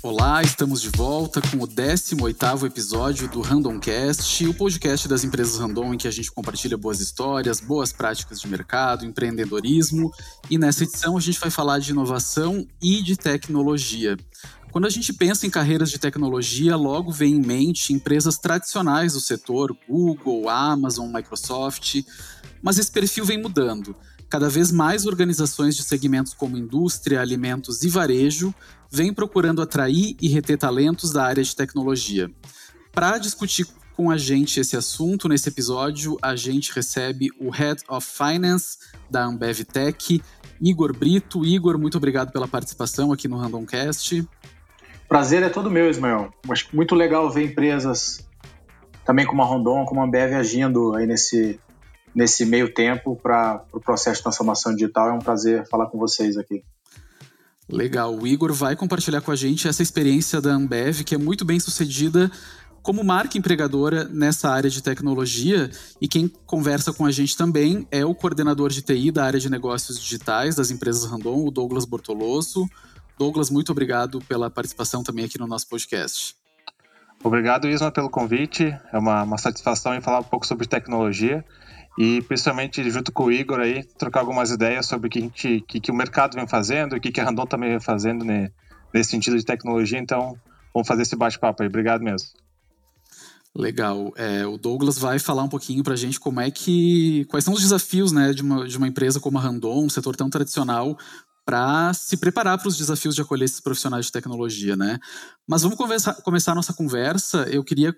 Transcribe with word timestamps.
Olá, 0.00 0.40
estamos 0.44 0.80
de 0.80 0.90
volta 0.90 1.40
com 1.40 1.56
o 1.56 1.66
18º 1.66 2.64
episódio 2.64 3.28
do 3.28 3.40
Randomcast, 3.40 4.46
o 4.46 4.54
podcast 4.54 5.08
das 5.08 5.24
empresas 5.24 5.58
random 5.58 5.92
em 5.92 5.98
que 5.98 6.06
a 6.06 6.10
gente 6.12 6.30
compartilha 6.30 6.78
boas 6.78 7.00
histórias, 7.00 7.58
boas 7.58 7.92
práticas 7.92 8.40
de 8.40 8.46
mercado, 8.46 9.04
empreendedorismo, 9.04 10.12
e 10.48 10.56
nessa 10.56 10.84
edição 10.84 11.16
a 11.16 11.20
gente 11.20 11.40
vai 11.40 11.50
falar 11.50 11.80
de 11.80 11.90
inovação 11.90 12.64
e 12.80 13.02
de 13.02 13.16
tecnologia. 13.16 14.16
Quando 14.70 14.86
a 14.86 14.90
gente 14.90 15.12
pensa 15.12 15.48
em 15.48 15.50
carreiras 15.50 15.90
de 15.90 15.98
tecnologia, 15.98 16.76
logo 16.76 17.10
vem 17.10 17.34
em 17.34 17.44
mente 17.44 17.92
empresas 17.92 18.38
tradicionais 18.38 19.14
do 19.14 19.20
setor, 19.20 19.76
Google, 19.88 20.48
Amazon, 20.48 21.12
Microsoft, 21.12 22.02
mas 22.62 22.78
esse 22.78 22.92
perfil 22.92 23.24
vem 23.24 23.42
mudando. 23.42 23.96
Cada 24.28 24.50
vez 24.50 24.70
mais 24.70 25.06
organizações 25.06 25.74
de 25.74 25.82
segmentos 25.82 26.34
como 26.34 26.56
indústria, 26.56 27.20
alimentos 27.20 27.82
e 27.82 27.88
varejo 27.88 28.54
vêm 28.90 29.12
procurando 29.12 29.62
atrair 29.62 30.16
e 30.20 30.28
reter 30.28 30.58
talentos 30.58 31.12
da 31.12 31.24
área 31.24 31.42
de 31.42 31.56
tecnologia. 31.56 32.30
Para 32.92 33.16
discutir 33.16 33.66
com 33.96 34.10
a 34.10 34.18
gente 34.18 34.60
esse 34.60 34.76
assunto, 34.76 35.28
nesse 35.28 35.48
episódio, 35.48 36.18
a 36.22 36.36
gente 36.36 36.72
recebe 36.72 37.30
o 37.40 37.50
Head 37.50 37.82
of 37.88 38.06
Finance 38.06 38.78
da 39.10 39.24
Ambev 39.24 39.64
Tech, 39.64 40.22
Igor 40.60 40.96
Brito. 40.96 41.44
Igor, 41.44 41.78
muito 41.78 41.96
obrigado 41.96 42.30
pela 42.30 42.46
participação 42.46 43.12
aqui 43.12 43.26
no 43.26 43.38
Randomcast. 43.38 44.28
Prazer 45.08 45.42
é 45.42 45.48
todo 45.48 45.70
meu, 45.70 45.88
Ismael. 45.88 46.30
Acho 46.50 46.68
muito 46.72 46.94
legal 46.94 47.30
ver 47.30 47.46
empresas 47.46 48.28
também 49.06 49.26
como 49.26 49.42
a 49.42 49.46
Rondon, 49.46 49.86
como 49.86 50.02
a 50.02 50.04
Ambev 50.04 50.34
agindo 50.34 50.94
aí 50.94 51.06
nesse, 51.06 51.58
nesse 52.18 52.44
meio 52.44 52.74
tempo 52.74 53.14
para 53.14 53.62
o 53.68 53.70
pro 53.70 53.80
processo 53.80 54.16
de 54.16 54.24
transformação 54.24 54.74
digital. 54.74 55.08
É 55.08 55.12
um 55.12 55.20
prazer 55.20 55.64
falar 55.68 55.86
com 55.86 55.96
vocês 55.96 56.36
aqui. 56.36 56.64
Legal. 57.68 58.12
O 58.12 58.26
Igor 58.26 58.52
vai 58.52 58.74
compartilhar 58.74 59.20
com 59.20 59.30
a 59.30 59.36
gente 59.36 59.68
essa 59.68 59.84
experiência 59.84 60.40
da 60.40 60.50
Ambev, 60.50 61.04
que 61.04 61.14
é 61.14 61.18
muito 61.18 61.44
bem 61.44 61.60
sucedida 61.60 62.28
como 62.82 63.04
marca 63.04 63.38
empregadora 63.38 64.02
nessa 64.08 64.50
área 64.50 64.68
de 64.68 64.82
tecnologia. 64.82 65.70
E 66.00 66.08
quem 66.08 66.26
conversa 66.44 66.92
com 66.92 67.06
a 67.06 67.12
gente 67.12 67.36
também 67.36 67.86
é 67.88 68.04
o 68.04 68.12
coordenador 68.16 68.70
de 68.70 68.82
TI 68.82 69.12
da 69.12 69.24
área 69.24 69.38
de 69.38 69.48
negócios 69.48 70.00
digitais 70.00 70.56
das 70.56 70.72
empresas 70.72 71.08
Randon, 71.08 71.46
o 71.46 71.52
Douglas 71.52 71.84
Bortoloso. 71.84 72.68
Douglas, 73.16 73.48
muito 73.48 73.70
obrigado 73.70 74.20
pela 74.22 74.50
participação 74.50 75.04
também 75.04 75.26
aqui 75.26 75.38
no 75.38 75.46
nosso 75.46 75.68
podcast. 75.68 76.34
Obrigado, 77.22 77.68
Isma, 77.68 77.92
pelo 77.92 78.10
convite. 78.10 78.76
É 78.92 78.98
uma, 78.98 79.22
uma 79.22 79.38
satisfação 79.38 79.94
em 79.94 80.00
falar 80.00 80.18
um 80.18 80.24
pouco 80.24 80.44
sobre 80.44 80.66
tecnologia 80.66 81.44
e 81.98 82.22
principalmente 82.22 82.88
junto 82.92 83.10
com 83.10 83.24
o 83.24 83.32
Igor 83.32 83.58
aí 83.58 83.82
trocar 83.98 84.20
algumas 84.20 84.52
ideias 84.52 84.86
sobre 84.86 85.08
o 85.08 85.10
que, 85.10 85.20
gente, 85.20 85.64
que, 85.66 85.80
que 85.80 85.90
o 85.90 85.94
mercado 85.94 86.36
vem 86.36 86.46
fazendo, 86.46 86.94
o 86.94 87.00
que, 87.00 87.10
que 87.10 87.20
a 87.20 87.24
Randon 87.24 87.44
também 87.44 87.70
vem 87.70 87.80
fazendo 87.80 88.24
né, 88.24 88.52
nesse 88.94 89.10
sentido 89.10 89.36
de 89.36 89.44
tecnologia. 89.44 89.98
Então, 89.98 90.38
vamos 90.72 90.86
fazer 90.86 91.02
esse 91.02 91.16
bate-papo 91.16 91.60
aí. 91.60 91.68
Obrigado 91.68 92.00
mesmo. 92.00 92.28
Legal. 93.52 94.12
É, 94.16 94.46
o 94.46 94.56
Douglas 94.56 94.96
vai 94.96 95.18
falar 95.18 95.42
um 95.42 95.48
pouquinho 95.48 95.82
para 95.82 95.94
a 95.94 95.96
gente 95.96 96.20
como 96.20 96.40
é 96.40 96.48
que. 96.52 97.24
quais 97.24 97.44
são 97.44 97.52
os 97.52 97.60
desafios 97.60 98.12
né, 98.12 98.32
de, 98.32 98.42
uma, 98.42 98.68
de 98.68 98.78
uma 98.78 98.86
empresa 98.86 99.18
como 99.18 99.36
a 99.36 99.40
Randon, 99.40 99.86
um 99.86 99.90
setor 99.90 100.14
tão 100.14 100.30
tradicional, 100.30 100.96
para 101.44 101.92
se 101.94 102.16
preparar 102.16 102.58
para 102.58 102.68
os 102.68 102.76
desafios 102.76 103.16
de 103.16 103.22
acolher 103.22 103.46
esses 103.46 103.58
profissionais 103.58 104.06
de 104.06 104.12
tecnologia, 104.12 104.76
né? 104.76 105.00
Mas 105.48 105.62
vamos 105.62 105.76
conversar, 105.76 106.14
começar 106.22 106.52
a 106.52 106.54
nossa 106.54 106.72
conversa. 106.72 107.42
Eu 107.50 107.64
queria 107.64 107.92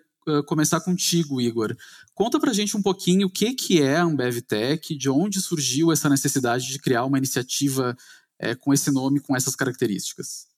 começar 0.47 0.81
contigo, 0.81 1.41
Igor. 1.41 1.75
Conta 2.15 2.39
para 2.39 2.51
a 2.51 2.55
gente 2.55 2.77
um 2.77 2.83
pouquinho 2.83 3.27
o 3.27 3.31
que, 3.31 3.55
que 3.55 3.83
é 3.83 3.97
a 3.97 4.03
Ambev 4.03 4.41
Tech, 4.43 4.97
de 4.97 5.11
onde 5.11 5.41
surgiu 5.41 5.93
essa 5.93 6.09
necessidade 6.09 6.67
de 6.67 6.79
criar 6.79 7.05
uma 7.05 7.19
iniciativa 7.19 7.97
é, 8.39 8.55
com 8.55 8.73
esse 8.73 8.91
nome, 8.91 9.21
com 9.21 9.37
essas 9.37 9.55
características. 9.55 10.49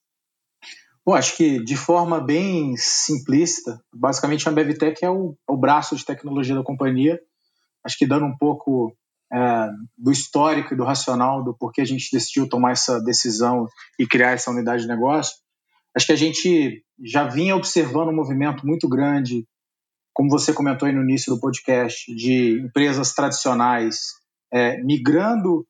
Bom, 1.05 1.15
acho 1.15 1.37
que 1.37 1.63
de 1.65 1.77
forma 1.77 2.21
bem 2.21 2.77
simplista, 2.77 3.83
basicamente 3.93 4.49
a 4.49 4.53
Ambev 4.53 4.73
Tech 4.79 5.05
é 5.05 5.11
o, 5.11 5.37
o 5.49 5.57
braço 5.57 5.97
de 5.97 6.05
tecnologia 6.05 6.55
da 6.55 6.63
companhia. 6.63 7.21
Acho 7.85 7.99
que 7.99 8.07
dando 8.07 8.25
um 8.25 8.37
pouco 8.37 8.97
é, 9.33 9.69
do 9.99 10.13
histórico 10.13 10.73
e 10.73 10.77
do 10.77 10.85
racional 10.85 11.43
do 11.43 11.57
porquê 11.57 11.81
a 11.81 11.85
gente 11.85 12.09
decidiu 12.13 12.49
tomar 12.49 12.73
essa 12.73 13.01
decisão 13.01 13.67
e 13.99 14.07
criar 14.07 14.31
essa 14.31 14.51
unidade 14.51 14.83
de 14.83 14.89
negócio, 14.89 15.35
acho 15.97 16.07
que 16.07 16.13
a 16.13 16.17
gente 16.17 16.85
já 17.03 17.25
vinha 17.25 17.57
observando 17.57 18.11
um 18.11 18.15
movimento 18.15 18.65
muito 18.65 18.89
grande, 18.89 19.45
como 20.13 20.31
você 20.31 20.53
comentou 20.53 20.87
aí 20.87 20.95
no 20.95 21.03
início 21.03 21.35
do 21.35 21.41
podcast, 21.41 22.15
de 22.15 22.61
empresas 22.61 23.15
tradicionais 23.15 24.13
é, 24.53 24.83
migrando 24.83 25.67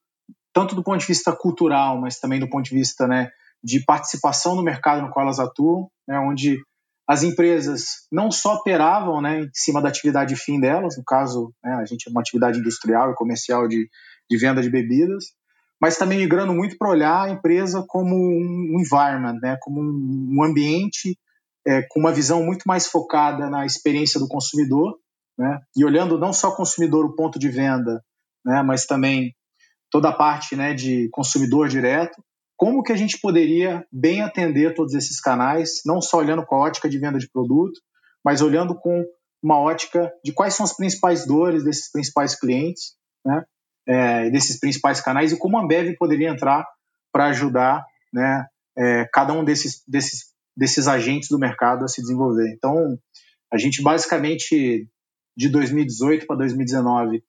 tanto 0.52 0.74
do 0.74 0.82
ponto 0.82 1.00
de 1.00 1.06
vista 1.06 1.34
cultural, 1.34 2.00
mas 2.00 2.18
também 2.18 2.38
do 2.38 2.48
ponto 2.48 2.64
de 2.64 2.74
vista 2.74 3.06
né, 3.06 3.30
de 3.62 3.80
participação 3.84 4.54
no 4.54 4.62
mercado 4.62 5.02
no 5.02 5.10
qual 5.10 5.24
elas 5.24 5.38
atuam, 5.38 5.88
né, 6.06 6.18
onde 6.18 6.58
as 7.08 7.22
empresas 7.22 8.06
não 8.10 8.30
só 8.30 8.54
operavam 8.54 9.20
né, 9.20 9.40
em 9.40 9.50
cima 9.52 9.80
da 9.80 9.88
atividade 9.88 10.36
fim 10.36 10.60
delas, 10.60 10.96
no 10.96 11.04
caso, 11.04 11.54
né, 11.64 11.74
a 11.74 11.84
gente 11.84 12.08
é 12.08 12.10
uma 12.10 12.20
atividade 12.20 12.58
industrial 12.58 13.12
e 13.12 13.14
comercial 13.14 13.66
de, 13.66 13.88
de 14.28 14.36
venda 14.36 14.60
de 14.60 14.70
bebidas, 14.70 15.26
mas 15.80 15.96
também 15.96 16.18
migrando 16.18 16.52
muito 16.52 16.76
para 16.76 16.90
olhar 16.90 17.22
a 17.22 17.30
empresa 17.30 17.84
como 17.88 18.14
um 18.14 18.78
environment, 18.78 19.38
né, 19.40 19.56
como 19.60 19.80
um 19.80 20.44
ambiente 20.44 21.18
é, 21.66 21.82
com 21.88 22.00
uma 22.00 22.12
visão 22.12 22.42
muito 22.44 22.64
mais 22.66 22.86
focada 22.86 23.48
na 23.48 23.64
experiência 23.64 24.18
do 24.18 24.28
consumidor, 24.28 24.98
né, 25.38 25.60
e 25.76 25.84
olhando 25.84 26.18
não 26.18 26.32
só 26.32 26.48
o 26.48 26.56
consumidor, 26.56 27.04
o 27.04 27.14
ponto 27.14 27.38
de 27.38 27.48
venda, 27.48 28.04
né, 28.44 28.62
mas 28.62 28.86
também 28.86 29.34
toda 29.90 30.08
a 30.08 30.12
parte 30.12 30.56
né, 30.56 30.74
de 30.74 31.08
consumidor 31.10 31.68
direto, 31.68 32.22
como 32.56 32.82
que 32.82 32.92
a 32.92 32.96
gente 32.96 33.18
poderia 33.20 33.84
bem 33.90 34.22
atender 34.22 34.74
todos 34.74 34.94
esses 34.94 35.20
canais, 35.20 35.82
não 35.84 36.00
só 36.00 36.18
olhando 36.18 36.44
com 36.44 36.54
a 36.56 36.60
ótica 36.60 36.88
de 36.88 36.98
venda 36.98 37.18
de 37.18 37.30
produto, 37.30 37.80
mas 38.24 38.40
olhando 38.40 38.78
com 38.78 39.04
uma 39.42 39.58
ótica 39.58 40.12
de 40.24 40.32
quais 40.32 40.54
são 40.54 40.64
as 40.64 40.76
principais 40.76 41.26
dores 41.26 41.64
desses 41.64 41.90
principais 41.90 42.38
clientes, 42.38 42.94
né, 43.24 43.44
é, 43.86 44.30
desses 44.30 44.58
principais 44.60 45.00
canais 45.00 45.32
e 45.32 45.38
como 45.38 45.58
a 45.58 45.62
Ambev 45.62 45.94
poderia 45.98 46.30
entrar 46.30 46.66
para 47.12 47.26
ajudar 47.26 47.84
né, 48.12 48.46
é, 48.78 49.08
cada 49.12 49.32
um 49.32 49.44
desses, 49.44 49.82
desses, 49.86 50.31
desses 50.56 50.86
agentes 50.86 51.28
do 51.28 51.38
mercado 51.38 51.84
a 51.84 51.88
se 51.88 52.00
desenvolver. 52.00 52.52
Então, 52.52 52.98
a 53.52 53.58
gente 53.58 53.82
basicamente, 53.82 54.88
de 55.36 55.48
2018 55.48 56.26
para 56.26 56.36
2019, 56.36 57.22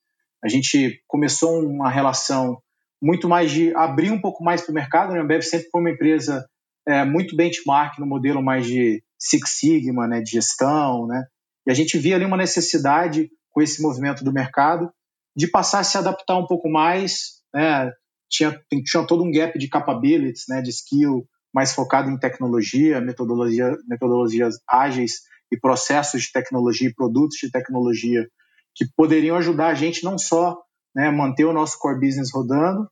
a 0.44 0.48
gente 0.48 1.02
começou 1.08 1.60
uma 1.66 1.90
relação 1.90 2.62
muito 3.02 3.28
mais 3.28 3.52
de 3.52 3.76
abrir 3.76 4.12
um 4.12 4.22
pouco 4.22 4.44
mais 4.44 4.62
para 4.62 4.72
o 4.72 4.76
mercado. 4.76 5.14
Né? 5.14 5.20
A 5.20 5.24
Ambev 5.24 5.42
sempre 5.42 5.70
foi 5.70 5.82
uma 5.82 5.92
empresa 5.92 6.46
é, 6.88 7.06
muito 7.06 7.36
benchmark 7.36 8.00
no 8.00 8.06
modelo 8.06 8.42
mais 8.42 8.66
de 8.66 9.04
Six 9.20 9.58
Sigma, 9.58 10.08
né, 10.08 10.22
de 10.22 10.32
gestão, 10.32 11.08
né? 11.08 11.26
E 11.66 11.72
a 11.72 11.74
gente 11.74 11.98
via 11.98 12.16
ali 12.16 12.26
uma 12.26 12.36
necessidade 12.36 13.30
com 13.52 13.62
esse 13.62 13.82
movimento 13.82 14.24
do 14.24 14.34
mercado 14.34 14.92
de 15.36 15.48
passar 15.48 15.80
a 15.80 15.84
se 15.84 15.98
adaptar 15.98 16.38
um 16.38 16.46
pouco 16.46 16.70
mais, 16.70 17.42
né? 17.54 17.90
Tinha, 18.30 18.60
tinha 18.86 19.06
todo 19.06 19.24
um 19.24 19.32
gap 19.32 19.58
de 19.58 19.70
capabilities, 19.70 20.46
né, 20.50 20.62
de 20.62 20.72
skill 20.72 21.26
mais 21.54 21.74
focado 21.74 22.10
em 22.10 22.18
tecnologia, 22.18 23.00
metodologia, 23.00 23.78
metodologias 23.88 24.56
ágeis 24.68 25.22
e 25.52 25.60
processos 25.60 26.24
de 26.24 26.32
tecnologia 26.32 26.90
e 26.90 26.94
produtos 26.94 27.38
de 27.38 27.52
tecnologia 27.52 28.28
que 28.76 28.86
poderiam 28.96 29.38
ajudar 29.38 29.68
a 29.68 29.76
gente 29.76 30.04
não 30.04 30.18
só 30.18 30.60
né, 30.96 31.12
manter 31.12 31.46
o 31.46 31.54
nosso 31.54 31.78
core 31.78 32.00
business 32.00 32.32
rodando, 32.34 32.90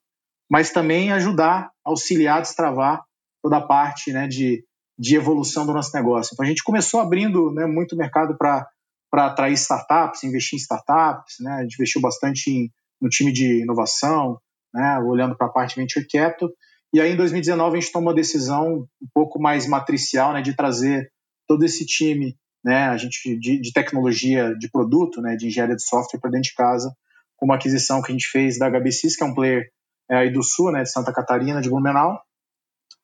mas 0.50 0.72
também 0.72 1.12
ajudar, 1.12 1.72
auxiliar, 1.84 2.42
destravar 2.42 3.04
toda 3.42 3.58
a 3.58 3.66
parte 3.66 4.12
né, 4.12 4.28
de, 4.28 4.64
de 4.98 5.16
evolução 5.16 5.66
do 5.66 5.74
nosso 5.74 5.96
negócio. 5.96 6.34
Então 6.34 6.46
a 6.46 6.50
gente 6.50 6.64
começou 6.64 7.00
abrindo 7.00 7.52
né, 7.52 7.66
muito 7.66 7.96
mercado 7.96 8.38
para 8.38 8.68
atrair 9.14 9.54
startups, 9.54 10.24
investir 10.24 10.58
em 10.58 10.62
startups, 10.62 11.36
né, 11.40 11.54
a 11.54 11.62
gente 11.64 11.76
investiu 11.76 12.02
bastante 12.02 12.52
em, 12.52 12.72
no 13.02 13.10
time 13.10 13.32
de 13.32 13.62
inovação, 13.62 14.40
né, 14.74 15.00
olhando 15.00 15.36
para 15.36 15.48
a 15.48 15.52
parte 15.52 15.76
venture 15.76 16.06
capital. 16.06 16.50
E 16.94 17.00
aí 17.00 17.14
em 17.14 17.18
2019 17.18 17.78
a 17.78 17.80
gente 17.80 17.92
tomou 17.92 18.12
a 18.12 18.16
decisão 18.16 18.88
um 19.02 19.08
pouco 19.14 19.40
mais 19.40 19.68
matricial 19.68 20.34
né, 20.34 20.42
de 20.42 20.56
trazer 20.56 21.12
todo 21.48 21.64
esse 21.64 21.86
time 21.86 22.38
né, 22.64 22.86
a 22.86 22.98
gente 22.98 23.38
de, 23.40 23.60
de 23.60 23.74
tecnologia 23.74 24.56
de 24.56 24.70
produto, 24.70 25.22
né, 25.22 25.36
de 25.36 25.48
engenharia 25.48 25.76
de 25.76 25.86
software 25.86 26.20
para 26.20 26.30
dentro 26.30 26.50
de 26.50 26.56
casa, 26.56 26.96
com 27.36 27.46
uma 27.46 27.56
aquisição 27.56 28.02
que 28.02 28.12
a 28.12 28.14
gente 28.14 28.28
fez 28.28 28.58
da 28.60 28.70
HBCs, 28.70 29.16
que 29.16 29.24
é 29.24 29.26
um 29.26 29.34
player 29.34 29.72
é, 30.10 30.18
aí 30.18 30.32
do 30.32 30.44
Sul, 30.44 30.72
né, 30.72 30.84
de 30.84 30.92
Santa 30.92 31.12
Catarina, 31.12 31.62
de 31.62 31.70
Blumenau, 31.70 32.22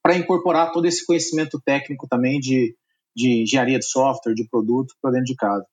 para 0.03 0.15
incorporar 0.15 0.71
todo 0.71 0.85
esse 0.85 1.06
conhecimento 1.06 1.59
técnico 1.65 2.07
também 2.07 2.39
de, 2.39 2.75
de 3.15 3.41
engenharia 3.41 3.79
de 3.79 3.85
software, 3.85 4.35
de 4.35 4.47
produto 4.47 4.94
para 5.01 5.12
dentro 5.12 5.25
de 5.25 5.35
casa. 5.35 5.65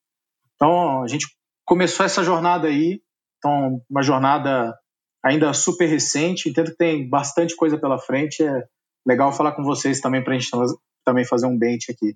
Então, 0.55 1.03
a 1.03 1.09
gente 1.09 1.27
começou 1.65 2.07
essa 2.07 2.25
jornada 2.25 2.69
aí, 2.69 3.03
então, 3.39 3.83
uma 3.91 4.03
jornada 4.03 4.75
ainda 5.25 5.55
super 5.55 5.87
recente, 5.87 6.49
entendo 6.49 6.71
que 6.71 6.77
tem 6.77 7.09
bastante 7.09 7.57
coisa 7.57 7.79
pela 7.79 7.99
frente, 7.99 8.43
é 8.43 8.65
legal 9.07 9.33
falar 9.33 9.53
com 9.53 9.65
vocês 9.65 10.01
também 10.01 10.23
para 10.23 10.35
a 10.35 10.39
gente 10.39 10.51
também 11.05 11.25
fazer 11.25 11.47
um 11.47 11.59
bench 11.59 11.91
aqui. 11.91 12.15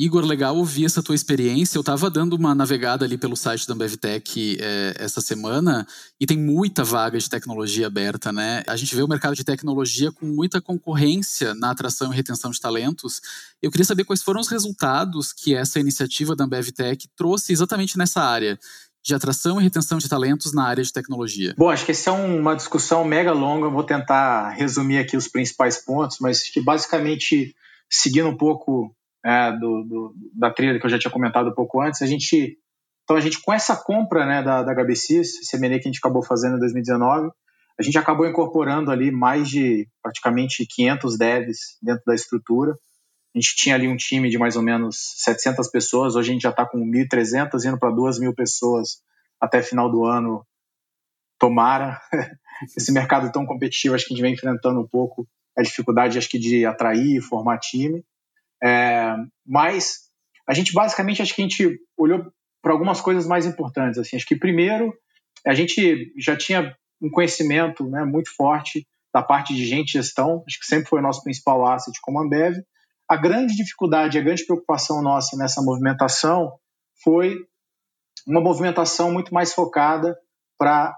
Igor, 0.00 0.24
legal 0.24 0.56
ouvir 0.56 0.84
essa 0.84 1.02
tua 1.02 1.16
experiência. 1.16 1.76
Eu 1.76 1.80
estava 1.80 2.08
dando 2.08 2.34
uma 2.34 2.54
navegada 2.54 3.04
ali 3.04 3.18
pelo 3.18 3.34
site 3.34 3.66
da 3.66 3.74
Ambevtech 3.74 4.56
é, 4.60 4.94
essa 4.96 5.20
semana 5.20 5.84
e 6.20 6.24
tem 6.24 6.38
muita 6.38 6.84
vaga 6.84 7.18
de 7.18 7.28
tecnologia 7.28 7.88
aberta, 7.88 8.30
né? 8.30 8.62
A 8.68 8.76
gente 8.76 8.94
vê 8.94 9.02
o 9.02 9.08
mercado 9.08 9.34
de 9.34 9.42
tecnologia 9.42 10.12
com 10.12 10.24
muita 10.24 10.60
concorrência 10.60 11.52
na 11.56 11.72
atração 11.72 12.12
e 12.12 12.16
retenção 12.16 12.52
de 12.52 12.60
talentos. 12.60 13.20
Eu 13.60 13.72
queria 13.72 13.84
saber 13.84 14.04
quais 14.04 14.22
foram 14.22 14.40
os 14.40 14.46
resultados 14.46 15.32
que 15.32 15.52
essa 15.52 15.80
iniciativa 15.80 16.36
da 16.36 16.44
Ambevtech 16.44 17.08
trouxe 17.16 17.52
exatamente 17.52 17.98
nessa 17.98 18.22
área 18.22 18.56
de 19.04 19.14
atração 19.14 19.60
e 19.60 19.64
retenção 19.64 19.98
de 19.98 20.08
talentos 20.08 20.52
na 20.52 20.66
área 20.66 20.82
de 20.82 20.92
tecnologia? 20.92 21.54
Bom, 21.56 21.70
acho 21.70 21.84
que 21.84 21.92
essa 21.92 22.10
é 22.10 22.12
uma 22.12 22.54
discussão 22.54 23.04
mega 23.04 23.32
longa. 23.32 23.68
Vou 23.68 23.84
tentar 23.84 24.50
resumir 24.50 24.98
aqui 24.98 25.16
os 25.16 25.28
principais 25.28 25.82
pontos, 25.84 26.18
mas 26.20 26.48
que 26.50 26.60
basicamente, 26.60 27.54
seguindo 27.88 28.28
um 28.28 28.36
pouco 28.36 28.94
é, 29.24 29.52
do, 29.52 29.84
do, 29.84 30.14
da 30.34 30.50
trilha 30.50 30.78
que 30.78 30.86
eu 30.86 30.90
já 30.90 30.98
tinha 30.98 31.10
comentado 31.10 31.50
um 31.50 31.54
pouco 31.54 31.80
antes, 31.80 32.02
a 32.02 32.06
gente, 32.06 32.58
então 33.04 33.16
a 33.16 33.20
gente 33.20 33.40
com 33.40 33.52
essa 33.52 33.76
compra 33.76 34.26
né, 34.26 34.42
da, 34.42 34.62
da 34.62 34.74
HBCs, 34.74 35.40
esse 35.40 35.58
que 35.58 35.64
a 35.66 35.78
gente 35.78 35.98
acabou 35.98 36.22
fazendo 36.22 36.56
em 36.56 36.60
2019, 36.60 37.30
a 37.78 37.82
gente 37.82 37.96
acabou 37.96 38.26
incorporando 38.26 38.90
ali 38.90 39.10
mais 39.10 39.48
de 39.48 39.88
praticamente 40.02 40.66
500 40.66 41.16
devs 41.16 41.58
dentro 41.80 42.02
da 42.04 42.14
estrutura. 42.14 42.74
A 43.34 43.38
gente 43.38 43.56
tinha 43.56 43.74
ali 43.74 43.86
um 43.86 43.96
time 43.96 44.30
de 44.30 44.38
mais 44.38 44.56
ou 44.56 44.62
menos 44.62 44.96
700 45.18 45.70
pessoas, 45.70 46.16
hoje 46.16 46.30
a 46.30 46.32
gente 46.32 46.42
já 46.42 46.50
está 46.50 46.66
com 46.66 46.78
1.300, 46.78 47.64
indo 47.64 47.78
para 47.78 47.90
2.000 47.90 48.34
pessoas 48.34 49.02
até 49.40 49.62
final 49.62 49.90
do 49.90 50.04
ano. 50.04 50.44
Tomara. 51.38 52.00
Esse 52.76 52.92
mercado 52.92 53.30
tão 53.30 53.46
competitivo, 53.46 53.94
acho 53.94 54.06
que 54.06 54.12
a 54.12 54.16
gente 54.16 54.22
vem 54.22 54.34
enfrentando 54.34 54.80
um 54.80 54.88
pouco 54.88 55.28
a 55.56 55.62
dificuldade, 55.62 56.18
acho 56.18 56.28
que, 56.28 56.38
de 56.38 56.64
atrair 56.64 57.18
e 57.18 57.22
formar 57.22 57.58
time. 57.58 58.04
É, 58.62 59.14
mas 59.46 60.08
a 60.48 60.54
gente 60.54 60.72
basicamente 60.72 61.22
acho 61.22 61.34
que 61.34 61.42
a 61.42 61.46
gente 61.46 61.78
olhou 61.96 62.32
para 62.62 62.72
algumas 62.72 63.00
coisas 63.00 63.26
mais 63.26 63.46
importantes. 63.46 63.98
Assim, 63.98 64.16
acho 64.16 64.26
que 64.26 64.36
primeiro 64.36 64.92
a 65.46 65.54
gente 65.54 66.12
já 66.18 66.36
tinha 66.36 66.74
um 67.00 67.10
conhecimento 67.10 67.88
né, 67.88 68.04
muito 68.04 68.34
forte 68.34 68.86
da 69.12 69.22
parte 69.22 69.54
de 69.54 69.64
gente 69.64 69.92
gestão, 69.92 70.42
acho 70.46 70.58
que 70.58 70.66
sempre 70.66 70.88
foi 70.88 70.98
o 70.98 71.02
nosso 71.02 71.22
principal 71.22 71.66
asset 71.66 71.96
como 72.02 72.20
Ambev. 72.20 72.56
A 73.08 73.16
grande 73.16 73.56
dificuldade, 73.56 74.18
a 74.18 74.22
grande 74.22 74.44
preocupação 74.44 75.02
nossa 75.02 75.36
nessa 75.36 75.62
movimentação 75.62 76.52
foi 77.02 77.36
uma 78.26 78.40
movimentação 78.40 79.10
muito 79.10 79.32
mais 79.32 79.54
focada 79.54 80.16
para 80.58 80.94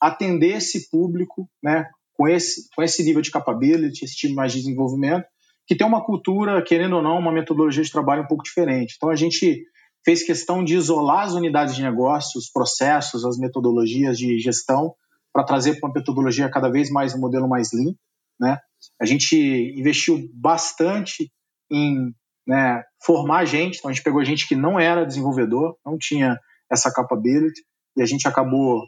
atender 0.00 0.56
esse 0.56 0.90
público, 0.90 1.48
né, 1.62 1.88
com 2.12 2.28
esse, 2.28 2.68
com 2.74 2.82
esse 2.82 3.02
nível 3.02 3.22
de 3.22 3.30
capability, 3.30 4.04
esse 4.04 4.14
tipo 4.14 4.34
mais 4.34 4.52
de 4.52 4.58
desenvolvimento, 4.58 5.26
que 5.66 5.74
tem 5.74 5.86
uma 5.86 6.04
cultura, 6.04 6.62
querendo 6.62 6.96
ou 6.96 7.02
não, 7.02 7.18
uma 7.18 7.32
metodologia 7.32 7.82
de 7.82 7.90
trabalho 7.90 8.24
um 8.24 8.26
pouco 8.26 8.44
diferente. 8.44 8.94
Então 8.96 9.08
a 9.08 9.16
gente 9.16 9.64
fez 10.04 10.22
questão 10.22 10.62
de 10.62 10.74
isolar 10.74 11.24
as 11.24 11.32
unidades 11.32 11.74
de 11.74 11.82
negócio, 11.82 12.38
os 12.38 12.50
processos, 12.50 13.24
as 13.24 13.38
metodologias 13.38 14.18
de 14.18 14.38
gestão, 14.38 14.94
para 15.32 15.44
trazer 15.44 15.80
para 15.80 15.88
uma 15.88 15.94
metodologia 15.94 16.50
cada 16.50 16.68
vez 16.68 16.90
mais 16.90 17.14
um 17.14 17.20
modelo 17.20 17.48
mais 17.48 17.72
lean. 17.72 17.94
Né? 18.38 18.58
A 19.00 19.06
gente 19.06 19.36
investiu 19.76 20.28
bastante 20.34 21.32
em 21.70 22.12
né, 22.46 22.82
formar 23.02 23.44
gente, 23.44 23.78
então 23.78 23.90
a 23.90 23.94
gente 23.94 24.04
pegou 24.04 24.24
gente 24.24 24.46
que 24.46 24.54
não 24.54 24.78
era 24.78 25.06
desenvolvedor, 25.06 25.76
não 25.84 25.96
tinha 25.98 26.38
essa 26.70 26.92
capability, 26.92 27.62
e 27.96 28.02
a 28.02 28.06
gente 28.06 28.26
acabou 28.28 28.82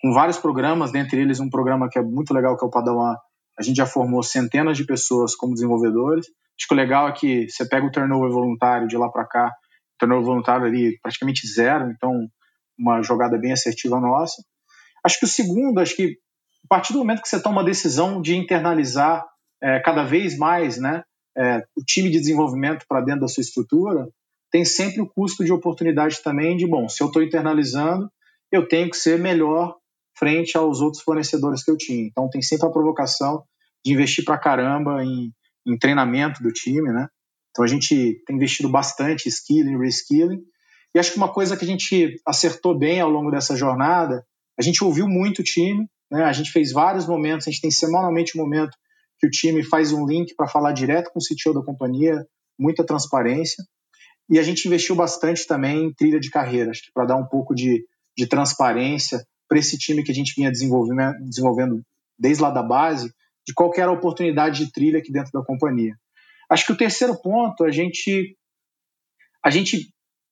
com 0.00 0.12
vários 0.12 0.38
programas, 0.38 0.92
dentre 0.92 1.20
eles 1.20 1.40
um 1.40 1.50
programa 1.50 1.88
que 1.88 1.98
é 1.98 2.02
muito 2.02 2.32
legal, 2.32 2.56
que 2.56 2.64
é 2.64 2.68
o 2.68 2.70
Padawan, 2.70 3.16
a 3.58 3.62
gente 3.62 3.76
já 3.76 3.86
formou 3.86 4.22
centenas 4.22 4.76
de 4.76 4.84
pessoas 4.84 5.34
como 5.34 5.54
desenvolvedores. 5.54 6.26
Acho 6.58 6.68
que 6.68 6.74
o 6.74 6.76
legal 6.76 7.08
é 7.08 7.12
que 7.12 7.48
você 7.48 7.66
pega 7.66 7.86
o 7.86 7.90
turnover 7.90 8.30
voluntário 8.30 8.88
de 8.88 8.96
lá 8.96 9.08
para 9.08 9.26
cá, 9.26 9.46
o 9.46 9.98
turnover 9.98 10.24
voluntário 10.24 10.66
ali 10.66 10.98
praticamente 11.00 11.46
zero, 11.46 11.90
então 11.90 12.28
uma 12.78 13.02
jogada 13.02 13.38
bem 13.38 13.52
assertiva 13.52 14.00
nossa. 14.00 14.42
Acho 15.04 15.18
que 15.18 15.24
o 15.24 15.28
segundo, 15.28 15.80
acho 15.80 15.94
que 15.94 16.16
a 16.64 16.68
partir 16.68 16.92
do 16.92 16.98
momento 16.98 17.22
que 17.22 17.28
você 17.28 17.40
toma 17.40 17.60
uma 17.60 17.64
decisão 17.64 18.20
de 18.20 18.36
internalizar 18.36 19.24
é, 19.62 19.80
cada 19.80 20.02
vez 20.02 20.36
mais 20.36 20.78
né, 20.78 21.02
é, 21.36 21.64
o 21.76 21.84
time 21.84 22.10
de 22.10 22.18
desenvolvimento 22.18 22.84
para 22.88 23.00
dentro 23.00 23.22
da 23.22 23.28
sua 23.28 23.40
estrutura, 23.40 24.08
tem 24.50 24.64
sempre 24.64 25.00
o 25.00 25.08
custo 25.08 25.44
de 25.44 25.52
oportunidade 25.52 26.22
também 26.22 26.56
de, 26.56 26.66
bom, 26.66 26.88
se 26.88 27.02
eu 27.02 27.08
estou 27.08 27.22
internalizando, 27.22 28.08
eu 28.52 28.68
tenho 28.68 28.88
que 28.88 28.96
ser 28.96 29.18
melhor 29.18 29.76
frente 30.16 30.56
aos 30.56 30.80
outros 30.80 31.02
fornecedores 31.02 31.64
que 31.64 31.70
eu 31.70 31.76
tinha. 31.76 32.06
Então 32.06 32.30
tem 32.30 32.40
sempre 32.40 32.68
a 32.68 32.70
provocação 32.70 33.42
de 33.84 33.92
investir 33.92 34.24
para 34.24 34.38
caramba 34.38 35.02
em, 35.04 35.32
em, 35.66 35.76
treinamento 35.76 36.42
do 36.42 36.52
time, 36.52 36.92
né? 36.92 37.08
Então 37.50 37.64
a 37.64 37.68
gente 37.68 38.22
tem 38.24 38.36
investido 38.36 38.68
bastante 38.68 39.26
em 39.26 39.28
skilling, 39.28 39.78
reskilling. 39.78 40.40
E 40.94 40.98
acho 40.98 41.10
que 41.10 41.16
uma 41.16 41.32
coisa 41.32 41.56
que 41.56 41.64
a 41.64 41.68
gente 41.68 42.20
acertou 42.24 42.78
bem 42.78 43.00
ao 43.00 43.10
longo 43.10 43.30
dessa 43.30 43.56
jornada, 43.56 44.24
a 44.56 44.62
gente 44.62 44.84
ouviu 44.84 45.08
muito 45.08 45.40
o 45.40 45.44
time, 45.44 45.88
né? 46.10 46.22
A 46.22 46.32
gente 46.32 46.52
fez 46.52 46.72
vários 46.72 47.06
momentos, 47.06 47.48
a 47.48 47.50
gente 47.50 47.60
tem 47.60 47.70
semanalmente 47.72 48.38
um 48.38 48.42
momento 48.42 48.76
que 49.24 49.26
o 49.26 49.30
time 49.30 49.62
faz 49.62 49.92
um 49.92 50.06
link 50.06 50.34
para 50.34 50.46
falar 50.46 50.72
direto 50.72 51.10
com 51.10 51.18
o 51.18 51.22
CTO 51.22 51.54
da 51.54 51.64
companhia, 51.64 52.26
muita 52.58 52.84
transparência. 52.84 53.64
E 54.28 54.38
a 54.38 54.42
gente 54.42 54.66
investiu 54.66 54.94
bastante 54.94 55.46
também 55.46 55.84
em 55.84 55.94
trilha 55.94 56.20
de 56.20 56.30
carreira, 56.30 56.70
acho 56.70 56.82
que 56.82 56.92
para 56.92 57.06
dar 57.06 57.16
um 57.16 57.26
pouco 57.26 57.54
de, 57.54 57.86
de 58.16 58.26
transparência 58.26 59.24
para 59.48 59.58
esse 59.58 59.78
time 59.78 60.02
que 60.02 60.10
a 60.10 60.14
gente 60.14 60.34
vinha 60.36 60.50
desenvolvendo, 60.50 61.14
desenvolvendo 61.24 61.82
desde 62.18 62.42
lá 62.42 62.50
da 62.50 62.62
base, 62.62 63.12
de 63.46 63.54
qualquer 63.54 63.88
oportunidade 63.88 64.64
de 64.64 64.72
trilha 64.72 64.98
aqui 64.98 65.12
dentro 65.12 65.30
da 65.32 65.44
companhia. 65.44 65.94
Acho 66.50 66.66
que 66.66 66.72
o 66.72 66.76
terceiro 66.76 67.20
ponto, 67.20 67.64
a 67.64 67.70
gente, 67.70 68.36
a 69.44 69.50
gente 69.50 69.90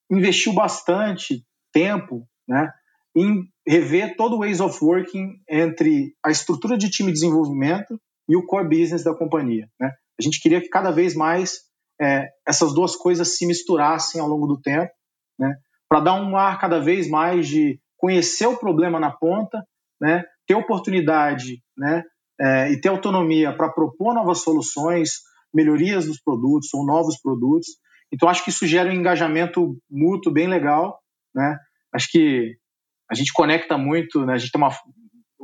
investiu 0.09 0.53
bastante 0.53 1.43
tempo 1.71 2.27
né, 2.47 2.71
em 3.15 3.47
rever 3.67 4.15
todo 4.15 4.35
o 4.35 4.39
ways 4.39 4.59
of 4.59 4.83
working 4.83 5.35
entre 5.49 6.15
a 6.23 6.31
estrutura 6.31 6.77
de 6.77 6.89
time 6.89 7.09
de 7.09 7.19
desenvolvimento 7.19 7.99
e 8.27 8.35
o 8.35 8.45
core 8.45 8.67
business 8.67 9.03
da 9.03 9.15
companhia. 9.15 9.67
Né? 9.79 9.91
A 10.19 10.21
gente 10.21 10.41
queria 10.41 10.61
que 10.61 10.69
cada 10.69 10.91
vez 10.91 11.15
mais 11.15 11.59
é, 12.01 12.27
essas 12.47 12.73
duas 12.73 12.95
coisas 12.95 13.37
se 13.37 13.45
misturassem 13.45 14.21
ao 14.21 14.27
longo 14.27 14.47
do 14.47 14.59
tempo, 14.59 14.91
né? 15.39 15.55
para 15.89 15.99
dar 15.99 16.15
um 16.15 16.35
ar 16.35 16.59
cada 16.59 16.79
vez 16.79 17.07
mais 17.07 17.47
de 17.47 17.79
conhecer 17.97 18.47
o 18.47 18.57
problema 18.57 18.99
na 18.99 19.11
ponta, 19.11 19.63
né, 20.01 20.23
ter 20.45 20.55
oportunidade 20.55 21.61
né, 21.77 22.03
é, 22.41 22.71
e 22.71 22.81
ter 22.81 22.89
autonomia 22.89 23.55
para 23.55 23.71
propor 23.71 24.13
novas 24.13 24.39
soluções, 24.39 25.21
melhorias 25.53 26.07
dos 26.07 26.19
produtos 26.19 26.73
ou 26.73 26.85
novos 26.85 27.17
produtos. 27.21 27.67
Então, 28.11 28.27
acho 28.27 28.43
que 28.43 28.49
isso 28.49 28.65
gera 28.67 28.89
um 28.89 28.93
engajamento 28.93 29.77
mútuo 29.89 30.33
bem 30.33 30.47
legal. 30.47 30.99
Né? 31.33 31.57
Acho 31.93 32.09
que 32.11 32.57
a 33.09 33.13
gente 33.13 33.31
conecta 33.31 33.77
muito, 33.77 34.25
né? 34.25 34.33
a 34.33 34.37
gente 34.37 34.51
tem 34.51 34.61
uma, 34.61 34.71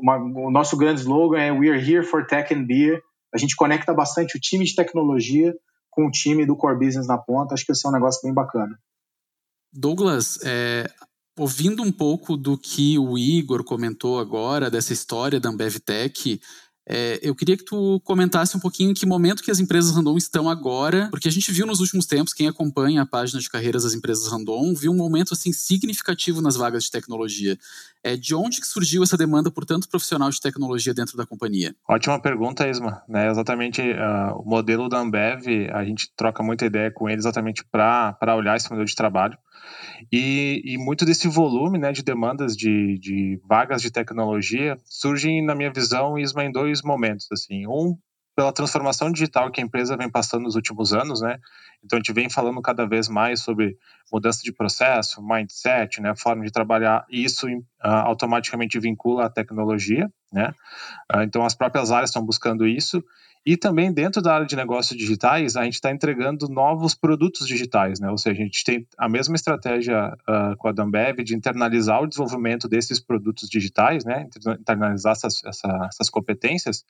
uma, 0.02 0.18
o 0.18 0.52
nosso 0.52 0.78
grande 0.78 1.02
slogan 1.02 1.40
é 1.40 1.52
We 1.52 1.70
are 1.70 1.80
here 1.80 2.04
for 2.04 2.26
tech 2.26 2.54
and 2.54 2.66
beer. 2.66 3.02
A 3.34 3.38
gente 3.38 3.56
conecta 3.56 3.94
bastante 3.94 4.38
o 4.38 4.40
time 4.40 4.66
de 4.66 4.76
tecnologia 4.76 5.54
com 5.90 6.08
o 6.08 6.12
time 6.12 6.46
do 6.46 6.56
core 6.56 6.80
business 6.80 7.08
na 7.08 7.18
ponta. 7.18 7.54
Acho 7.54 7.66
que 7.66 7.72
esse 7.72 7.86
é 7.86 7.90
um 7.90 7.94
negócio 7.94 8.22
bem 8.24 8.34
bacana. 8.34 8.80
Douglas, 9.72 10.40
é, 10.44 10.90
ouvindo 11.38 11.84
um 11.84 11.92
pouco 11.92 12.36
do 12.36 12.58
que 12.58 12.98
o 12.98 13.18
Igor 13.18 13.64
comentou 13.64 14.20
agora, 14.20 14.70
dessa 14.70 14.94
história 14.94 15.40
da 15.40 15.50
Ambev 15.50 15.80
Tech, 15.80 16.40
é, 16.92 17.20
eu 17.22 17.36
queria 17.36 17.56
que 17.56 17.64
tu 17.64 18.02
comentasse 18.04 18.58
um 18.58 18.60
pouquinho 18.60 18.90
em 18.90 18.94
que 18.96 19.06
momento 19.06 19.44
que 19.44 19.52
as 19.52 19.60
empresas 19.60 19.96
random 19.96 20.18
estão 20.18 20.50
agora, 20.50 21.08
porque 21.12 21.28
a 21.28 21.32
gente 21.32 21.52
viu 21.52 21.68
nos 21.68 21.80
últimos 21.80 22.08
tempos, 22.08 22.34
quem 22.34 22.48
acompanha 22.48 23.04
a 23.04 23.06
página 23.06 23.40
de 23.40 23.48
carreiras 23.48 23.84
das 23.84 23.94
empresas 23.94 24.28
random, 24.28 24.74
viu 24.74 24.92
um 24.92 24.98
momento 24.98 25.36
assim 25.36 25.54
significativo 25.54 26.42
nas 26.42 26.56
vagas 26.56 26.86
de 26.86 26.92
tecnologia. 26.92 27.60
É, 28.04 28.16
de 28.16 28.34
onde 28.34 28.62
que 28.62 28.68
surgiu 28.68 29.04
essa 29.04 29.18
demanda 29.18 29.52
por 29.52 29.66
tanto 29.66 29.90
profissional 29.90 30.30
de 30.30 30.40
tecnologia 30.40 30.94
dentro 30.94 31.18
da 31.18 31.26
companhia? 31.26 31.76
Ótima 31.88 32.20
pergunta, 32.22 32.68
Isma. 32.68 33.04
Né, 33.08 33.30
exatamente 33.30 33.82
uh, 33.82 34.40
o 34.40 34.46
modelo 34.48 34.88
da 34.88 35.00
Ambev, 35.00 35.70
a 35.74 35.84
gente 35.84 36.10
troca 36.16 36.42
muita 36.42 36.66
ideia 36.66 36.92
com 36.92 37.10
ele 37.10 37.20
exatamente 37.20 37.64
para 37.70 38.36
olhar 38.36 38.56
esse 38.56 38.70
modelo 38.70 38.88
de 38.88 38.96
trabalho. 38.96 39.38
E, 40.12 40.62
e, 40.64 40.78
muito 40.78 41.06
desse 41.06 41.28
volume 41.28 41.78
né, 41.78 41.92
de 41.92 42.02
demandas 42.02 42.56
de, 42.56 42.98
de 43.00 43.40
vagas 43.48 43.82
de 43.82 43.92
tecnologia 43.92 44.78
surgem, 44.86 45.44
na 45.44 45.54
minha 45.54 45.72
visão, 45.72 46.18
Isma, 46.18 46.46
em 46.46 46.52
dois 46.52 46.82
momentos. 46.82 47.28
Assim. 47.32 47.68
Um, 47.68 47.98
pela 48.40 48.54
transformação 48.54 49.12
digital 49.12 49.52
que 49.52 49.60
a 49.60 49.64
empresa 49.66 49.98
vem 49.98 50.10
passando 50.10 50.44
nos 50.44 50.56
últimos 50.56 50.94
anos, 50.94 51.20
né? 51.20 51.40
Então 51.84 51.98
a 51.98 52.00
gente 52.00 52.14
vem 52.14 52.30
falando 52.30 52.62
cada 52.62 52.88
vez 52.88 53.10
mais 53.10 53.42
sobre 53.42 53.78
mudança 54.10 54.42
de 54.42 54.54
processo, 54.54 55.22
mindset, 55.22 56.00
né, 56.00 56.16
forma 56.16 56.46
de 56.46 56.50
trabalhar, 56.50 57.06
e 57.10 57.22
isso 57.22 57.50
uh, 57.50 57.62
automaticamente 57.84 58.80
vincula 58.80 59.26
a 59.26 59.30
tecnologia, 59.30 60.10
né? 60.32 60.54
Uh, 61.14 61.24
então 61.24 61.44
as 61.44 61.54
próprias 61.54 61.92
áreas 61.92 62.12
estão 62.12 62.26
buscando 62.26 62.66
isso 62.66 63.04
e 63.46 63.56
também 63.56 63.92
dentro 63.92 64.22
da 64.22 64.34
área 64.34 64.46
de 64.46 64.56
negócios 64.56 64.98
digitais, 64.98 65.56
a 65.56 65.64
gente 65.64 65.76
está 65.76 65.92
entregando 65.92 66.48
novos 66.50 66.94
produtos 66.94 67.48
digitais, 67.48 68.00
né? 68.00 68.10
Ou 68.10 68.18
seja, 68.18 68.42
a 68.42 68.44
gente 68.44 68.64
tem 68.64 68.86
a 68.98 69.08
mesma 69.08 69.36
estratégia 69.36 70.14
uh, 70.28 70.58
com 70.58 70.68
a 70.68 70.72
Dambev 70.72 71.24
de 71.24 71.36
internalizar 71.36 72.02
o 72.02 72.08
desenvolvimento 72.08 72.68
desses 72.68 73.00
produtos 73.00 73.50
digitais, 73.50 74.04
né? 74.04 74.28
Internalizar 74.60 75.14
essas, 75.14 75.44
essa, 75.46 75.88
essas 75.92 76.10
competências. 76.10 76.84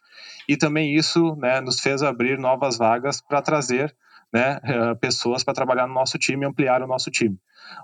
E 0.48 0.58
também 0.58 0.96
isso 0.96 1.36
né, 1.36 1.62
nos 1.62 1.79
fez 1.79 2.01
abrir 2.01 2.38
novas 2.39 2.77
vagas 2.77 3.22
para 3.22 3.41
trazer 3.41 3.96
né, 4.34 4.60
eh, 4.63 4.96
pessoas 4.96 5.44
para 5.44 5.53
trabalhar 5.53 5.88
no 5.88 5.94
nosso 5.94 6.18
time 6.18 6.46
ampliar 6.46 6.82
o 6.82 6.88
nosso 6.88 7.10
time. 7.10 7.38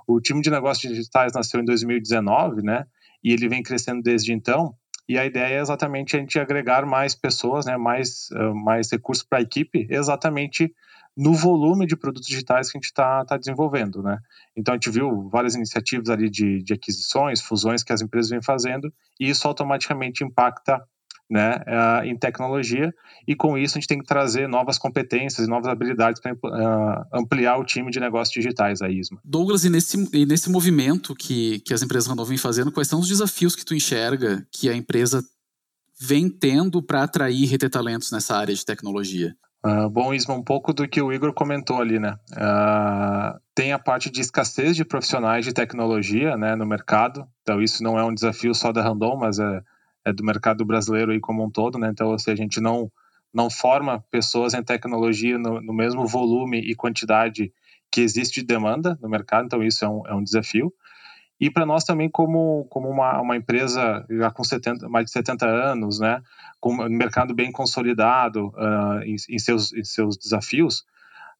O 0.07 0.21
time 0.21 0.41
de 0.41 0.49
negócios 0.49 0.91
digitais 0.93 1.33
nasceu 1.33 1.59
em 1.59 1.65
2019, 1.65 2.61
né, 2.61 2.85
e 3.23 3.31
ele 3.31 3.49
vem 3.49 3.63
crescendo 3.63 4.01
desde 4.01 4.31
então. 4.31 4.73
E 5.07 5.17
a 5.19 5.25
ideia 5.25 5.55
é 5.55 5.61
exatamente 5.61 6.15
a 6.15 6.19
gente 6.19 6.39
agregar 6.39 6.85
mais 6.85 7.13
pessoas, 7.13 7.65
né, 7.65 7.77
mais, 7.77 8.29
uh, 8.31 8.55
mais 8.55 8.91
recursos 8.91 9.23
para 9.23 9.39
a 9.39 9.41
equipe, 9.41 9.87
exatamente 9.89 10.73
no 11.15 11.33
volume 11.33 11.85
de 11.85 11.95
produtos 11.95 12.27
digitais 12.27 12.69
que 12.69 12.77
a 12.77 12.79
gente 12.79 12.87
está 12.87 13.23
tá 13.23 13.37
desenvolvendo, 13.37 14.03
né? 14.03 14.19
Então 14.55 14.73
a 14.73 14.77
gente 14.77 14.89
viu 14.89 15.29
várias 15.29 15.55
iniciativas 15.55 16.09
ali 16.09 16.29
de, 16.29 16.61
de 16.61 16.73
aquisições, 16.73 17.41
fusões 17.41 17.83
que 17.83 17.93
as 17.93 18.01
empresas 18.01 18.29
vêm 18.29 18.41
fazendo 18.41 18.91
e 19.19 19.29
isso 19.29 19.47
automaticamente 19.47 20.23
impacta 20.23 20.83
né, 21.29 21.57
uh, 21.67 22.05
em 22.05 22.17
tecnologia, 22.17 22.93
e 23.27 23.35
com 23.35 23.57
isso 23.57 23.77
a 23.77 23.81
gente 23.81 23.87
tem 23.87 23.99
que 23.99 24.05
trazer 24.05 24.47
novas 24.47 24.77
competências 24.77 25.47
e 25.47 25.49
novas 25.49 25.67
habilidades 25.67 26.21
para 26.21 26.33
uh, 26.33 27.05
ampliar 27.13 27.57
o 27.57 27.65
time 27.65 27.91
de 27.91 27.99
negócios 27.99 28.33
digitais, 28.33 28.81
a 28.81 28.89
ISMA. 28.89 29.19
Douglas, 29.23 29.65
e 29.65 29.69
nesse, 29.69 30.09
e 30.13 30.25
nesse 30.25 30.49
movimento 30.49 31.15
que, 31.15 31.59
que 31.59 31.73
as 31.73 31.81
empresas 31.81 32.07
Randon 32.07 32.25
vêm 32.25 32.37
fazendo, 32.37 32.71
quais 32.71 32.87
são 32.87 32.99
os 32.99 33.07
desafios 33.07 33.55
que 33.55 33.65
tu 33.65 33.73
enxerga 33.73 34.45
que 34.51 34.69
a 34.69 34.75
empresa 34.75 35.23
vem 35.99 36.29
tendo 36.29 36.81
para 36.81 37.03
atrair 37.03 37.43
e 37.43 37.45
reter 37.45 37.69
talentos 37.69 38.11
nessa 38.11 38.35
área 38.35 38.53
de 38.53 38.65
tecnologia? 38.65 39.35
Uh, 39.65 39.89
bom, 39.89 40.13
Isma, 40.13 40.35
um 40.35 40.43
pouco 40.43 40.71
do 40.71 40.87
que 40.87 41.01
o 41.01 41.11
Igor 41.11 41.33
comentou 41.33 41.81
ali, 41.81 41.97
né? 41.97 42.15
Uh, 42.33 43.39
tem 43.55 43.71
a 43.71 43.79
parte 43.79 44.11
de 44.11 44.21
escassez 44.21 44.75
de 44.75 44.85
profissionais 44.85 45.43
de 45.43 45.53
tecnologia 45.53 46.37
né, 46.37 46.55
no 46.55 46.67
mercado, 46.67 47.27
então 47.41 47.59
isso 47.59 47.81
não 47.81 47.97
é 47.97 48.03
um 48.03 48.13
desafio 48.13 48.53
só 48.53 48.71
da 48.71 48.83
Randon, 48.83 49.17
mas 49.17 49.39
é, 49.39 49.61
é 50.05 50.13
do 50.13 50.23
mercado 50.23 50.63
brasileiro 50.63 51.11
aí 51.11 51.19
como 51.19 51.43
um 51.43 51.49
todo, 51.49 51.77
né? 51.77 51.89
Então, 51.91 52.17
se 52.17 52.29
a 52.29 52.35
gente 52.35 52.61
não 52.61 52.91
não 53.33 53.49
forma 53.49 54.01
pessoas 54.09 54.53
em 54.53 54.63
tecnologia 54.63 55.37
no, 55.37 55.61
no, 55.61 55.73
mesmo 55.73 56.07
volume 56.07 56.57
e 56.57 56.73
quantidade 56.73 57.51
que 57.91 57.99
existe 57.99 58.39
de 58.39 58.47
demanda 58.47 58.97
no 59.01 59.09
mercado, 59.09 59.45
então 59.45 59.61
isso 59.61 59.83
é 59.83 59.89
um, 59.89 60.07
é 60.07 60.15
um 60.15 60.23
desafio. 60.23 60.73
E 61.37 61.51
para 61.51 61.65
nós 61.65 61.83
também, 61.83 62.09
como, 62.09 62.65
como 62.69 62.89
uma, 62.89 63.19
uma 63.19 63.35
empresa 63.35 64.05
já 64.09 64.31
com 64.31 64.41
70, 64.41 64.87
mais 64.87 65.07
de 65.07 65.11
70 65.11 65.45
anos, 65.45 65.99
né, 65.99 66.21
com 66.61 66.73
um 66.75 66.89
mercado 66.89 67.35
bem 67.35 67.51
consolidado 67.51 68.53
uh, 68.55 69.03
em, 69.03 69.17
em, 69.29 69.37
seus, 69.37 69.73
em 69.73 69.83
seus 69.83 70.17
desafios, 70.17 70.85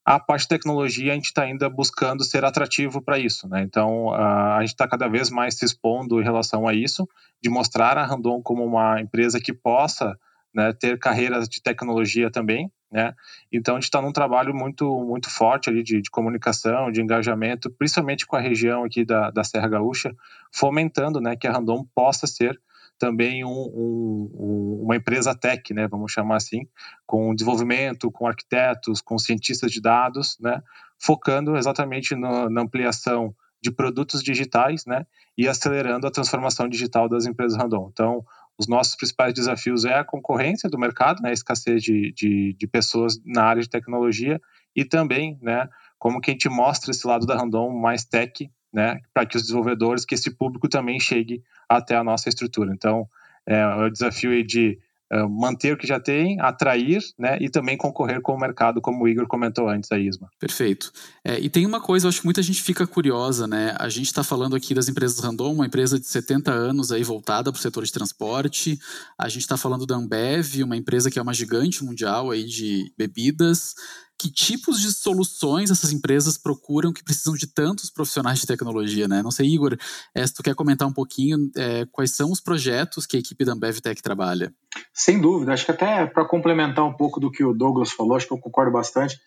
a 0.06 0.20
parte 0.20 0.48
tecnologia 0.48 1.12
a 1.12 1.16
gente 1.16 1.26
está 1.26 1.42
ainda 1.42 1.68
buscando 1.68 2.24
ser 2.24 2.46
atrativo 2.46 3.02
para 3.02 3.18
isso. 3.18 3.48
Né? 3.50 3.64
Então, 3.64 4.14
a 4.14 4.60
gente 4.62 4.70
está 4.70 4.88
cada 4.88 5.08
vez 5.08 5.32
mais 5.32 5.56
se 5.58 5.66
expondo 5.66 6.22
em 6.22 6.24
relação 6.24 6.68
a 6.68 6.74
isso, 6.76 7.10
de 7.42 7.50
mostrar 7.50 7.98
a 7.98 8.06
Randon 8.06 8.42
como 8.44 8.64
uma 8.64 9.02
empresa 9.02 9.40
que 9.40 9.52
possa 9.52 10.16
né, 10.54 10.72
ter 10.72 11.00
carreiras 11.00 11.50
de 11.50 11.62
tecnologia 11.62 12.30
também, 12.32 12.72
né? 12.90 13.14
Então 13.52 13.76
a 13.76 13.78
gente 13.78 13.86
está 13.86 14.02
num 14.02 14.14
trabalho 14.14 14.56
muito 14.56 14.86
muito 15.04 15.30
forte 15.30 15.70
ali 15.70 15.84
de, 15.84 16.02
de, 16.02 16.10
comunicação, 16.10 16.90
de 16.90 17.02
engajamento, 17.02 17.70
principalmente 17.70 18.26
com 18.26 18.38
a 18.38 18.40
região 18.40 18.86
aqui 18.86 19.04
da, 19.04 19.32
da 19.32 19.44
Serra 19.44 19.68
Gaúcha, 19.68 20.16
fomentando, 20.54 21.20
né, 21.20 21.36
que 21.36 21.46
a 21.46 21.52
Randon 21.52 21.86
possa 21.94 22.26
ser 22.26 22.58
também 22.98 23.44
um, 23.44 23.50
um, 23.50 24.80
uma 24.84 24.96
empresa 24.96 25.36
tech, 25.36 25.74
né, 25.74 25.88
vamos 25.88 26.12
chamar 26.12 26.38
assim, 26.38 26.68
com 27.06 27.34
desenvolvimento, 27.36 28.12
com 28.12 28.28
arquitetos, 28.28 29.02
com 29.02 29.18
cientistas 29.18 29.72
de 29.72 29.82
dados, 29.82 30.38
né, 30.40 30.62
focando 30.98 31.58
exatamente 31.58 32.16
no, 32.16 32.50
na 32.50 32.62
ampliação 32.62 33.36
de 33.62 33.72
produtos 33.72 34.24
digitais, 34.24 34.86
né, 34.86 35.06
e 35.38 35.48
acelerando 35.48 36.08
a 36.08 36.12
transformação 36.12 36.70
digital 36.70 37.10
das 37.10 37.26
empresas 37.26 37.58
Randon. 37.58 37.90
Então, 37.92 38.24
os 38.58 38.68
nossos 38.68 38.96
principais 38.96 39.34
desafios 39.34 39.84
é 39.84 39.96
a 39.96 40.04
concorrência 40.04 40.70
do 40.70 40.78
mercado, 40.78 41.22
né, 41.22 41.30
a 41.30 41.34
escassez 41.34 41.84
de, 41.84 42.14
de, 42.14 42.56
de, 42.58 42.68
pessoas 42.68 43.20
na 43.26 43.44
área 43.44 43.62
de 43.62 43.70
tecnologia 43.70 44.40
e 44.76 44.86
também, 44.86 45.38
né, 45.42 45.68
como 45.98 46.22
que 46.22 46.32
a 46.32 46.34
gente 46.34 46.48
mostra 46.48 46.92
esse 46.92 47.06
lado 47.06 47.26
da 47.26 47.36
Randon 47.36 47.70
mais 47.72 48.06
tech, 48.06 48.50
né, 48.76 49.00
para 49.14 49.26
que 49.26 49.38
os 49.38 49.44
desenvolvedores, 49.44 50.04
que 50.04 50.14
esse 50.14 50.30
público 50.30 50.68
também 50.68 51.00
chegue 51.00 51.42
até 51.68 51.96
a 51.96 52.04
nossa 52.04 52.28
estrutura. 52.28 52.74
Então, 52.74 53.08
é, 53.48 53.66
o 53.66 53.90
desafio 53.90 54.32
aí 54.32 54.44
de 54.44 54.78
eh, 55.12 55.24
manter 55.30 55.72
o 55.72 55.78
que 55.78 55.86
já 55.86 56.00
tem, 56.00 56.42
atrair 56.42 57.00
né, 57.18 57.38
e 57.40 57.48
também 57.48 57.78
concorrer 57.78 58.20
com 58.22 58.34
o 58.34 58.40
mercado, 58.40 58.82
como 58.82 59.04
o 59.04 59.08
Igor 59.08 59.28
comentou 59.28 59.70
antes, 59.70 59.92
a 59.92 60.00
Isma. 60.00 60.28
Perfeito. 60.40 60.92
É, 61.24 61.40
e 61.40 61.48
tem 61.48 61.64
uma 61.64 61.80
coisa, 61.80 62.08
eu 62.08 62.10
acho 62.10 62.22
que 62.22 62.26
muita 62.26 62.42
gente 62.42 62.62
fica 62.64 62.88
curiosa, 62.88 63.46
né? 63.46 63.76
A 63.80 63.88
gente 63.88 64.08
está 64.08 64.24
falando 64.24 64.56
aqui 64.56 64.74
das 64.74 64.90
empresas 64.90 65.20
Randon, 65.20 65.54
uma 65.54 65.68
empresa 65.68 66.00
de 66.00 66.08
70 66.08 66.52
anos 66.52 66.92
aí 66.92 67.04
voltada 67.04 67.52
para 67.52 67.60
o 67.60 67.62
setor 67.62 67.86
de 67.86 67.92
transporte. 67.92 68.80
A 69.16 69.30
gente 69.30 69.44
está 69.44 69.56
falando 69.56 69.86
da 69.86 69.96
Ambev, 69.96 70.64
uma 70.64 70.76
empresa 70.76 71.12
que 71.12 71.20
é 71.20 71.22
uma 71.22 71.36
gigante 71.36 71.84
mundial 71.84 72.32
aí 72.32 72.44
de 72.44 72.92
bebidas 72.98 73.76
que 74.18 74.32
tipos 74.32 74.80
de 74.80 74.94
soluções 74.94 75.70
essas 75.70 75.92
empresas 75.92 76.38
procuram 76.38 76.94
que 76.94 77.04
precisam 77.04 77.34
de 77.34 77.48
tantos 77.48 77.90
profissionais 77.90 78.40
de 78.40 78.48
tecnologia, 78.48 79.08
né? 79.08 79.22
Não 79.22 79.32
sei, 79.32 79.48
Igor, 79.48 79.78
é, 80.14 80.26
se 80.26 80.34
tu 80.34 80.42
quer 80.42 80.56
comentar 80.56 80.88
um 80.88 80.94
pouquinho 80.94 81.50
é, 81.56 81.86
quais 81.92 82.16
são 82.16 82.32
os 82.32 82.40
projetos 82.40 83.06
que 83.06 83.18
a 83.18 83.20
equipe 83.20 83.44
da 83.44 83.54
Ambev 83.54 83.80
Tech 83.80 84.02
trabalha. 84.02 84.54
Sem 84.94 85.20
dúvida, 85.20 85.54
acho 85.54 85.66
que 85.66 85.72
até 85.72 86.06
para 86.06 86.26
complementar 86.26 86.86
um 86.86 86.94
pouco 86.94 87.20
do 87.20 87.30
que 87.30 87.44
o 87.44 87.54
Douglas 87.54 87.92
falou, 87.92 88.16
acho 88.16 88.28
que 88.28 88.34
eu 88.34 88.40
concordo 88.40 88.72
bastante. 88.72 89.20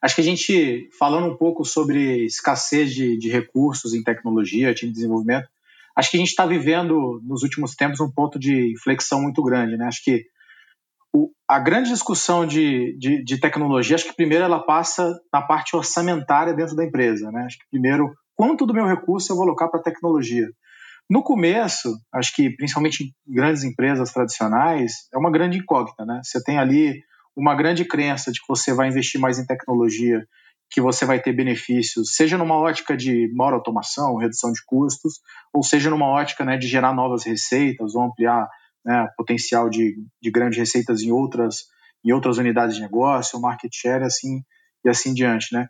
Acho 0.00 0.14
que 0.14 0.20
a 0.20 0.24
gente, 0.24 0.88
falando 0.98 1.32
um 1.32 1.36
pouco 1.36 1.64
sobre 1.64 2.26
escassez 2.26 2.94
de, 2.94 3.18
de 3.18 3.28
recursos 3.28 3.94
em 3.94 4.02
tecnologia, 4.02 4.74
time 4.74 4.92
de 4.92 4.96
desenvolvimento, 4.96 5.48
acho 5.96 6.10
que 6.10 6.16
a 6.16 6.20
gente 6.20 6.28
está 6.28 6.46
vivendo 6.46 7.20
nos 7.24 7.42
últimos 7.42 7.74
tempos 7.74 7.98
um 8.00 8.10
ponto 8.10 8.38
de 8.38 8.72
inflexão 8.72 9.22
muito 9.22 9.42
grande, 9.42 9.76
né? 9.76 9.86
Acho 9.86 10.04
que 10.04 10.26
o, 11.12 11.30
a 11.48 11.58
grande 11.58 11.90
discussão 11.90 12.46
de, 12.46 12.96
de, 12.98 13.24
de, 13.24 13.40
tecnologia, 13.40 13.94
acho 13.94 14.06
que 14.06 14.16
primeiro 14.16 14.44
ela 14.44 14.64
passa 14.64 15.12
na 15.32 15.40
parte 15.40 15.76
orçamentária 15.76 16.54
dentro 16.54 16.76
da 16.76 16.84
empresa. 16.84 17.30
Né? 17.30 17.44
Acho 17.44 17.58
que 17.58 17.64
primeiro, 17.70 18.12
quanto 18.34 18.66
do 18.66 18.74
meu 18.74 18.86
recurso 18.86 19.32
eu 19.32 19.36
vou 19.36 19.44
alocar 19.44 19.70
para 19.70 19.82
tecnologia? 19.82 20.48
No 21.08 21.22
começo, 21.22 21.96
acho 22.12 22.34
que 22.34 22.50
principalmente 22.56 23.04
em 23.04 23.34
grandes 23.34 23.62
empresas 23.62 24.12
tradicionais, 24.12 25.08
é 25.14 25.18
uma 25.18 25.30
grande 25.30 25.58
incógnita. 25.58 26.04
Né? 26.04 26.20
Você 26.22 26.42
tem 26.42 26.58
ali 26.58 27.00
uma 27.36 27.54
grande 27.54 27.84
crença 27.84 28.32
de 28.32 28.40
que 28.40 28.48
você 28.48 28.74
vai 28.74 28.88
investir 28.88 29.20
mais 29.20 29.38
em 29.38 29.46
tecnologia, 29.46 30.26
que 30.70 30.80
você 30.80 31.04
vai 31.04 31.20
ter 31.20 31.32
benefícios, 31.32 32.14
seja 32.14 32.36
numa 32.36 32.56
ótica 32.56 32.96
de 32.96 33.30
maior 33.34 33.54
automação, 33.54 34.16
redução 34.16 34.50
de 34.50 34.60
custos, 34.66 35.20
ou 35.52 35.62
seja 35.62 35.90
numa 35.90 36.06
ótica 36.06 36.44
né, 36.44 36.56
de 36.56 36.66
gerar 36.66 36.92
novas 36.92 37.24
receitas 37.24 37.94
ou 37.94 38.02
ampliar 38.02 38.48
né, 38.86 39.08
potencial 39.16 39.68
de, 39.68 39.96
de 40.22 40.30
grandes 40.30 40.56
receitas 40.56 41.02
em 41.02 41.10
outras, 41.10 41.64
em 42.04 42.12
outras 42.12 42.38
unidades 42.38 42.76
de 42.76 42.82
negócio, 42.82 43.40
market 43.40 43.72
share 43.74 44.04
assim, 44.04 44.42
e 44.84 44.88
assim 44.88 45.12
diante. 45.12 45.52
Né? 45.52 45.68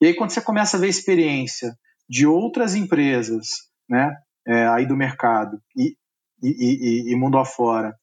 E 0.00 0.06
aí, 0.06 0.14
quando 0.14 0.30
você 0.30 0.40
começa 0.40 0.78
a 0.78 0.80
ver 0.80 0.88
experiência 0.88 1.76
de 2.08 2.26
outras 2.26 2.74
empresas 2.74 3.48
né, 3.88 4.16
é, 4.48 4.66
aí 4.68 4.86
do 4.86 4.96
mercado 4.96 5.60
e, 5.76 5.94
e, 6.42 6.48
e, 6.48 7.12
e, 7.12 7.16
mundo 7.16 7.38
afora, 7.38 7.94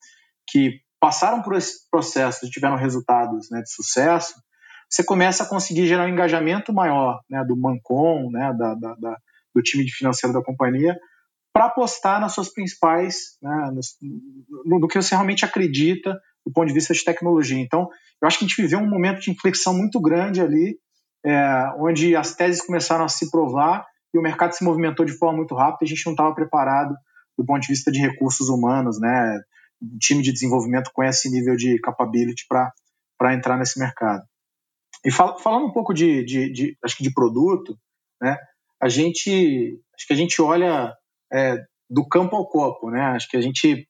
que 0.47 0.79
passaram 0.99 1.41
por 1.41 1.55
esse 1.55 1.89
processo 1.89 2.45
e 2.45 2.49
tiveram 2.49 2.75
resultados 2.75 3.49
né, 3.49 3.61
de 3.61 3.71
sucesso, 3.71 4.35
você 4.87 5.03
começa 5.03 5.43
a 5.43 5.47
conseguir 5.47 5.87
gerar 5.87 6.05
um 6.05 6.09
engajamento 6.09 6.71
maior 6.71 7.19
né, 7.27 7.43
do 7.45 7.57
Mancom, 7.57 8.29
né, 8.29 8.53
da, 8.57 8.75
da, 8.75 8.95
da, 8.95 9.17
do 9.55 9.61
time 9.63 9.83
de 9.83 9.91
financeiro 9.91 10.33
da 10.33 10.43
companhia, 10.43 10.95
para 11.53 11.65
apostar 11.65 12.19
nas 12.19 12.33
suas 12.33 12.51
principais, 12.51 13.37
né, 13.41 13.71
no, 14.63 14.79
no, 14.79 14.87
que 14.87 15.01
você 15.01 15.13
realmente 15.13 15.45
acredita 15.45 16.17
do 16.45 16.51
ponto 16.51 16.67
de 16.67 16.73
vista 16.73 16.93
de 16.93 17.03
tecnologia. 17.03 17.59
Então, 17.59 17.89
eu 18.21 18.27
acho 18.27 18.39
que 18.39 18.45
a 18.45 18.47
gente 18.47 18.61
viveu 18.61 18.79
um 18.79 18.89
momento 18.89 19.19
de 19.21 19.31
inflexão 19.31 19.73
muito 19.77 19.99
grande 19.99 20.41
ali, 20.41 20.77
é, 21.25 21.65
onde 21.77 22.15
as 22.15 22.35
teses 22.35 22.65
começaram 22.65 23.05
a 23.05 23.09
se 23.09 23.29
provar 23.29 23.85
e 24.13 24.17
o 24.17 24.21
mercado 24.21 24.53
se 24.53 24.63
movimentou 24.63 25.05
de 25.05 25.13
forma 25.13 25.37
muito 25.37 25.55
rápida. 25.55 25.79
A 25.83 25.87
gente 25.87 26.05
não 26.05 26.13
estava 26.13 26.33
preparado 26.33 26.95
do 27.37 27.45
ponto 27.45 27.61
de 27.61 27.67
vista 27.67 27.91
de 27.91 27.99
recursos 27.99 28.49
humanos, 28.49 28.99
né, 28.99 29.39
um 29.81 29.97
time 29.97 30.21
de 30.21 30.31
desenvolvimento 30.31 30.91
com 30.93 31.03
esse 31.03 31.29
nível 31.29 31.55
de 31.55 31.79
capability 31.79 32.45
para 32.47 33.33
entrar 33.33 33.57
nesse 33.57 33.79
mercado. 33.79 34.23
E 35.03 35.11
fal, 35.11 35.39
falando 35.39 35.65
um 35.65 35.71
pouco 35.71 35.93
de, 35.93 36.23
de, 36.23 36.51
de, 36.51 36.77
acho 36.83 36.97
que 36.97 37.03
de 37.03 37.13
produto, 37.13 37.77
né, 38.21 38.37
a 38.81 38.87
gente, 38.89 39.79
acho 39.95 40.07
que 40.07 40.13
a 40.13 40.15
gente 40.15 40.41
olha 40.41 40.93
é, 41.31 41.57
do 41.89 42.07
campo 42.07 42.35
ao 42.35 42.47
copo, 42.47 42.89
né? 42.89 43.01
Acho 43.01 43.29
que 43.29 43.37
a 43.37 43.41
gente 43.41 43.87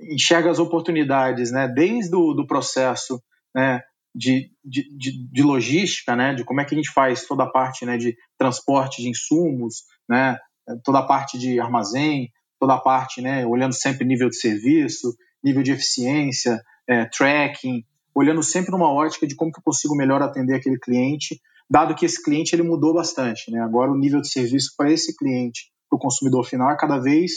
enxerga 0.00 0.50
as 0.50 0.58
oportunidades, 0.58 1.50
né? 1.50 1.68
Desde 1.68 2.14
o 2.14 2.34
do 2.34 2.46
processo, 2.46 3.22
né? 3.54 3.80
De, 4.14 4.50
de, 4.64 4.96
de, 4.96 5.28
de, 5.28 5.42
logística, 5.42 6.14
né? 6.14 6.34
De 6.34 6.44
como 6.44 6.60
é 6.60 6.64
que 6.64 6.74
a 6.74 6.76
gente 6.76 6.92
faz 6.92 7.26
toda 7.26 7.44
a 7.44 7.50
parte, 7.50 7.84
né? 7.84 7.96
De 7.96 8.16
transporte 8.38 9.02
de 9.02 9.08
insumos, 9.08 9.84
né? 10.08 10.38
Toda 10.84 11.00
a 11.00 11.06
parte 11.06 11.38
de 11.38 11.60
armazém, 11.60 12.30
toda 12.58 12.74
a 12.74 12.80
parte, 12.80 13.20
né? 13.20 13.46
Olhando 13.46 13.74
sempre 13.74 14.06
nível 14.06 14.28
de 14.28 14.36
serviço, 14.36 15.14
nível 15.42 15.62
de 15.62 15.72
eficiência, 15.72 16.60
é, 16.88 17.04
tracking, 17.06 17.84
olhando 18.14 18.42
sempre 18.42 18.70
numa 18.70 18.92
ótica 18.92 19.26
de 19.26 19.34
como 19.34 19.52
que 19.52 19.58
eu 19.58 19.64
consigo 19.64 19.96
melhor 19.96 20.22
atender 20.22 20.54
aquele 20.54 20.78
cliente, 20.78 21.40
dado 21.68 21.94
que 21.94 22.06
esse 22.06 22.22
cliente 22.22 22.54
ele 22.54 22.62
mudou 22.62 22.94
bastante, 22.94 23.50
né? 23.50 23.60
Agora 23.60 23.90
o 23.90 23.98
nível 23.98 24.20
de 24.20 24.30
serviço 24.30 24.74
para 24.76 24.92
esse 24.92 25.16
cliente 25.16 25.72
para 25.88 25.96
o 25.96 26.00
consumidor 26.00 26.44
final 26.44 26.70
é 26.70 26.76
cada 26.76 26.98
vez 26.98 27.32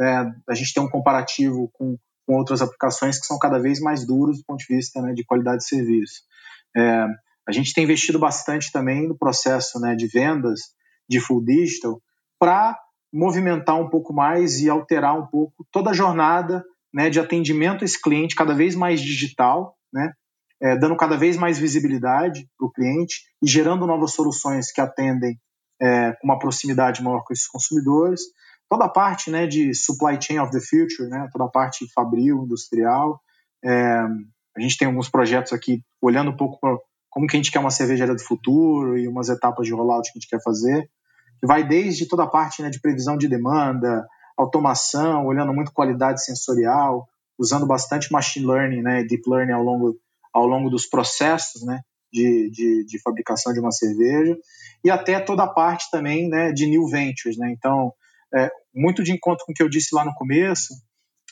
é, 0.00 0.24
a 0.48 0.54
gente 0.54 0.74
tem 0.74 0.82
um 0.82 0.88
comparativo 0.88 1.70
com, 1.72 1.96
com 2.26 2.34
outras 2.34 2.60
aplicações 2.60 3.18
que 3.18 3.26
são 3.26 3.38
cada 3.38 3.58
vez 3.58 3.80
mais 3.80 4.06
duros 4.06 4.38
do 4.38 4.44
ponto 4.44 4.58
de 4.58 4.74
vista 4.74 5.00
né, 5.00 5.12
de 5.12 5.24
qualidade 5.24 5.58
de 5.58 5.68
serviço. 5.68 6.22
É, 6.76 7.06
a 7.46 7.52
gente 7.52 7.72
tem 7.72 7.84
investido 7.84 8.18
bastante 8.18 8.72
também 8.72 9.06
no 9.06 9.16
processo 9.16 9.78
né, 9.78 9.94
de 9.94 10.06
vendas 10.06 10.60
de 11.08 11.20
full 11.20 11.44
digital 11.44 12.00
para 12.38 12.78
movimentar 13.12 13.80
um 13.80 13.88
pouco 13.88 14.12
mais 14.12 14.60
e 14.60 14.68
alterar 14.68 15.16
um 15.16 15.26
pouco 15.26 15.64
toda 15.70 15.90
a 15.90 15.94
jornada 15.94 16.64
né, 16.92 17.08
de 17.08 17.20
atendimento 17.20 17.82
a 17.82 17.84
esse 17.84 18.00
cliente 18.00 18.34
cada 18.34 18.54
vez 18.54 18.74
mais 18.74 19.00
digital, 19.00 19.76
né, 19.92 20.12
é, 20.60 20.76
dando 20.76 20.96
cada 20.96 21.16
vez 21.16 21.36
mais 21.36 21.58
visibilidade 21.58 22.48
para 22.58 22.66
o 22.66 22.70
cliente 22.70 23.22
e 23.42 23.48
gerando 23.48 23.86
novas 23.86 24.12
soluções 24.12 24.72
que 24.72 24.80
atendem 24.80 25.38
é, 25.84 26.12
com 26.12 26.26
uma 26.26 26.38
proximidade 26.38 27.02
maior 27.02 27.22
com 27.24 27.34
esses 27.34 27.46
consumidores. 27.46 28.22
Toda 28.70 28.86
a 28.86 28.88
parte 28.88 29.30
né, 29.30 29.46
de 29.46 29.74
supply 29.74 30.18
chain 30.20 30.38
of 30.38 30.50
the 30.50 30.60
future, 30.60 31.08
né, 31.10 31.28
toda 31.30 31.44
a 31.44 31.50
parte 31.50 31.86
fabril, 31.92 32.44
industrial. 32.44 33.20
É, 33.62 34.00
a 34.56 34.60
gente 34.60 34.78
tem 34.78 34.88
alguns 34.88 35.10
projetos 35.10 35.52
aqui 35.52 35.82
olhando 36.00 36.30
um 36.30 36.36
pouco 36.36 36.58
como 37.10 37.26
que 37.26 37.36
a 37.36 37.38
gente 37.38 37.52
quer 37.52 37.58
uma 37.58 37.70
cervejaria 37.70 38.14
do 38.14 38.24
futuro 38.24 38.98
e 38.98 39.06
umas 39.06 39.28
etapas 39.28 39.66
de 39.66 39.74
rollout 39.74 40.10
que 40.10 40.18
a 40.18 40.20
gente 40.20 40.28
quer 40.28 40.42
fazer, 40.42 40.88
que 41.38 41.46
vai 41.46 41.66
desde 41.66 42.08
toda 42.08 42.24
a 42.24 42.30
parte 42.30 42.62
né, 42.62 42.70
de 42.70 42.80
previsão 42.80 43.16
de 43.16 43.28
demanda, 43.28 44.06
automação, 44.36 45.26
olhando 45.26 45.52
muito 45.52 45.72
qualidade 45.72 46.24
sensorial, 46.24 47.06
usando 47.38 47.66
bastante 47.66 48.10
machine 48.10 48.46
learning, 48.46 48.82
né, 48.82 49.04
deep 49.04 49.22
learning 49.28 49.52
ao 49.52 49.62
longo, 49.62 49.96
ao 50.32 50.46
longo 50.46 50.70
dos 50.70 50.86
processos, 50.86 51.64
né, 51.64 51.80
de, 52.14 52.48
de, 52.50 52.84
de, 52.86 53.02
fabricação 53.02 53.52
de 53.52 53.58
uma 53.58 53.72
cerveja, 53.72 54.36
e 54.84 54.90
até 54.90 55.18
toda 55.18 55.42
a 55.42 55.52
parte 55.52 55.90
também, 55.90 56.28
né, 56.28 56.52
de 56.52 56.66
new 56.66 56.86
ventures, 56.86 57.36
né, 57.36 57.50
então, 57.50 57.92
é, 58.32 58.50
muito 58.72 59.02
de 59.02 59.12
encontro 59.12 59.44
com 59.44 59.52
o 59.52 59.54
que 59.54 59.62
eu 59.62 59.68
disse 59.68 59.94
lá 59.94 60.04
no 60.04 60.14
começo, 60.14 60.74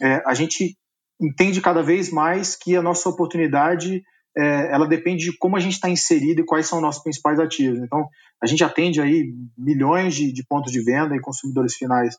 é, 0.02 0.22
a 0.26 0.34
gente 0.34 0.76
entende 1.20 1.60
cada 1.60 1.82
vez 1.82 2.10
mais 2.10 2.56
que 2.56 2.76
a 2.76 2.82
nossa 2.82 3.08
oportunidade 3.08 4.02
é, 4.36 4.72
ela 4.72 4.88
depende 4.88 5.30
de 5.30 5.38
como 5.38 5.56
a 5.56 5.60
gente 5.60 5.74
está 5.74 5.88
inserido 5.88 6.40
e 6.40 6.44
quais 6.44 6.66
são 6.66 6.78
os 6.78 6.82
nossos 6.82 7.02
principais 7.02 7.38
ativos. 7.38 7.78
Então, 7.80 8.08
a 8.42 8.46
gente 8.46 8.64
atende 8.64 9.00
aí 9.00 9.32
milhões 9.56 10.14
de, 10.14 10.32
de 10.32 10.44
pontos 10.44 10.72
de 10.72 10.82
venda 10.82 11.14
e 11.14 11.20
consumidores 11.20 11.76
finais 11.76 12.16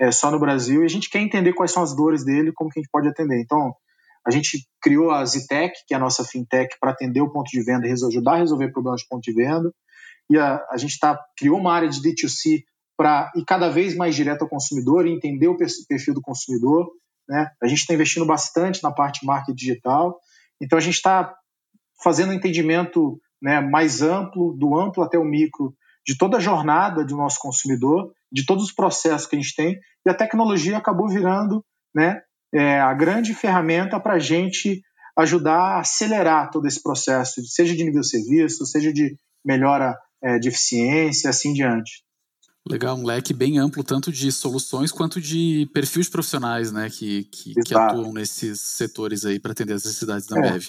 é, 0.00 0.10
só 0.10 0.30
no 0.30 0.38
Brasil, 0.38 0.82
e 0.82 0.84
a 0.86 0.88
gente 0.88 1.10
quer 1.10 1.20
entender 1.20 1.52
quais 1.52 1.72
são 1.72 1.82
as 1.82 1.94
dores 1.94 2.24
dele 2.24 2.52
como 2.54 2.70
que 2.70 2.78
a 2.78 2.82
gente 2.82 2.90
pode 2.90 3.08
atender. 3.08 3.40
Então, 3.40 3.74
a 4.26 4.30
gente 4.30 4.66
criou 4.82 5.12
a 5.12 5.24
Zitec, 5.24 5.72
que 5.86 5.94
é 5.94 5.96
a 5.96 6.00
nossa 6.00 6.24
fintech, 6.24 6.76
para 6.80 6.90
atender 6.90 7.20
o 7.20 7.30
ponto 7.30 7.48
de 7.48 7.62
venda 7.62 7.86
e 7.86 7.92
ajudar 7.92 8.34
a 8.34 8.38
resolver 8.38 8.72
problemas 8.72 9.02
de 9.02 9.08
ponto 9.08 9.22
de 9.22 9.32
venda. 9.32 9.72
E 10.28 10.36
a, 10.36 10.66
a 10.70 10.76
gente 10.76 10.98
tá, 10.98 11.16
criou 11.36 11.58
uma 11.58 11.72
área 11.72 11.88
de 11.88 12.00
D2C 12.00 12.64
para 12.96 13.30
ir 13.36 13.44
cada 13.44 13.68
vez 13.68 13.94
mais 13.94 14.16
direto 14.16 14.42
ao 14.42 14.48
consumidor 14.48 15.06
e 15.06 15.12
entender 15.12 15.46
o 15.46 15.56
perfil 15.56 16.12
do 16.12 16.20
consumidor. 16.20 16.90
Né? 17.28 17.48
A 17.62 17.68
gente 17.68 17.80
está 17.80 17.94
investindo 17.94 18.26
bastante 18.26 18.82
na 18.82 18.90
parte 18.90 19.20
de 19.20 19.26
marketing 19.26 19.54
digital. 19.54 20.18
Então, 20.60 20.76
a 20.76 20.82
gente 20.82 20.94
está 20.94 21.32
fazendo 22.02 22.30
um 22.30 22.34
entendimento 22.34 23.20
né, 23.40 23.60
mais 23.60 24.02
amplo, 24.02 24.56
do 24.56 24.76
amplo 24.76 25.04
até 25.04 25.16
o 25.16 25.24
micro, 25.24 25.72
de 26.04 26.18
toda 26.18 26.38
a 26.38 26.40
jornada 26.40 27.04
do 27.04 27.16
nosso 27.16 27.38
consumidor, 27.38 28.12
de 28.32 28.44
todos 28.44 28.64
os 28.64 28.72
processos 28.72 29.28
que 29.28 29.36
a 29.36 29.40
gente 29.40 29.54
tem, 29.54 29.78
e 30.04 30.10
a 30.10 30.14
tecnologia 30.14 30.76
acabou 30.76 31.08
virando 31.08 31.64
né, 31.94 32.20
é, 32.56 32.80
a 32.80 32.94
grande 32.94 33.34
ferramenta 33.34 34.00
para 34.00 34.14
a 34.14 34.18
gente 34.18 34.82
ajudar 35.16 35.76
a 35.76 35.80
acelerar 35.80 36.50
todo 36.50 36.66
esse 36.66 36.82
processo, 36.82 37.42
seja 37.46 37.74
de 37.74 37.84
nível 37.84 38.00
de 38.00 38.08
serviço, 38.08 38.66
seja 38.66 38.92
de 38.92 39.16
melhora 39.44 39.96
é, 40.22 40.38
de 40.38 40.48
eficiência, 40.48 41.30
assim 41.30 41.52
diante. 41.52 42.05
Legal, 42.68 42.96
um 42.96 43.04
leque 43.04 43.32
bem 43.32 43.58
amplo, 43.58 43.84
tanto 43.84 44.10
de 44.10 44.32
soluções 44.32 44.90
quanto 44.90 45.20
de 45.20 45.70
perfis 45.72 46.08
profissionais, 46.08 46.72
né, 46.72 46.90
que, 46.90 47.22
que, 47.24 47.54
que 47.54 47.72
atuam 47.72 48.12
nesses 48.12 48.60
setores 48.60 49.24
aí 49.24 49.38
para 49.38 49.52
atender 49.52 49.74
as 49.74 49.84
necessidades 49.84 50.26
da 50.26 50.36
Ambev. 50.36 50.66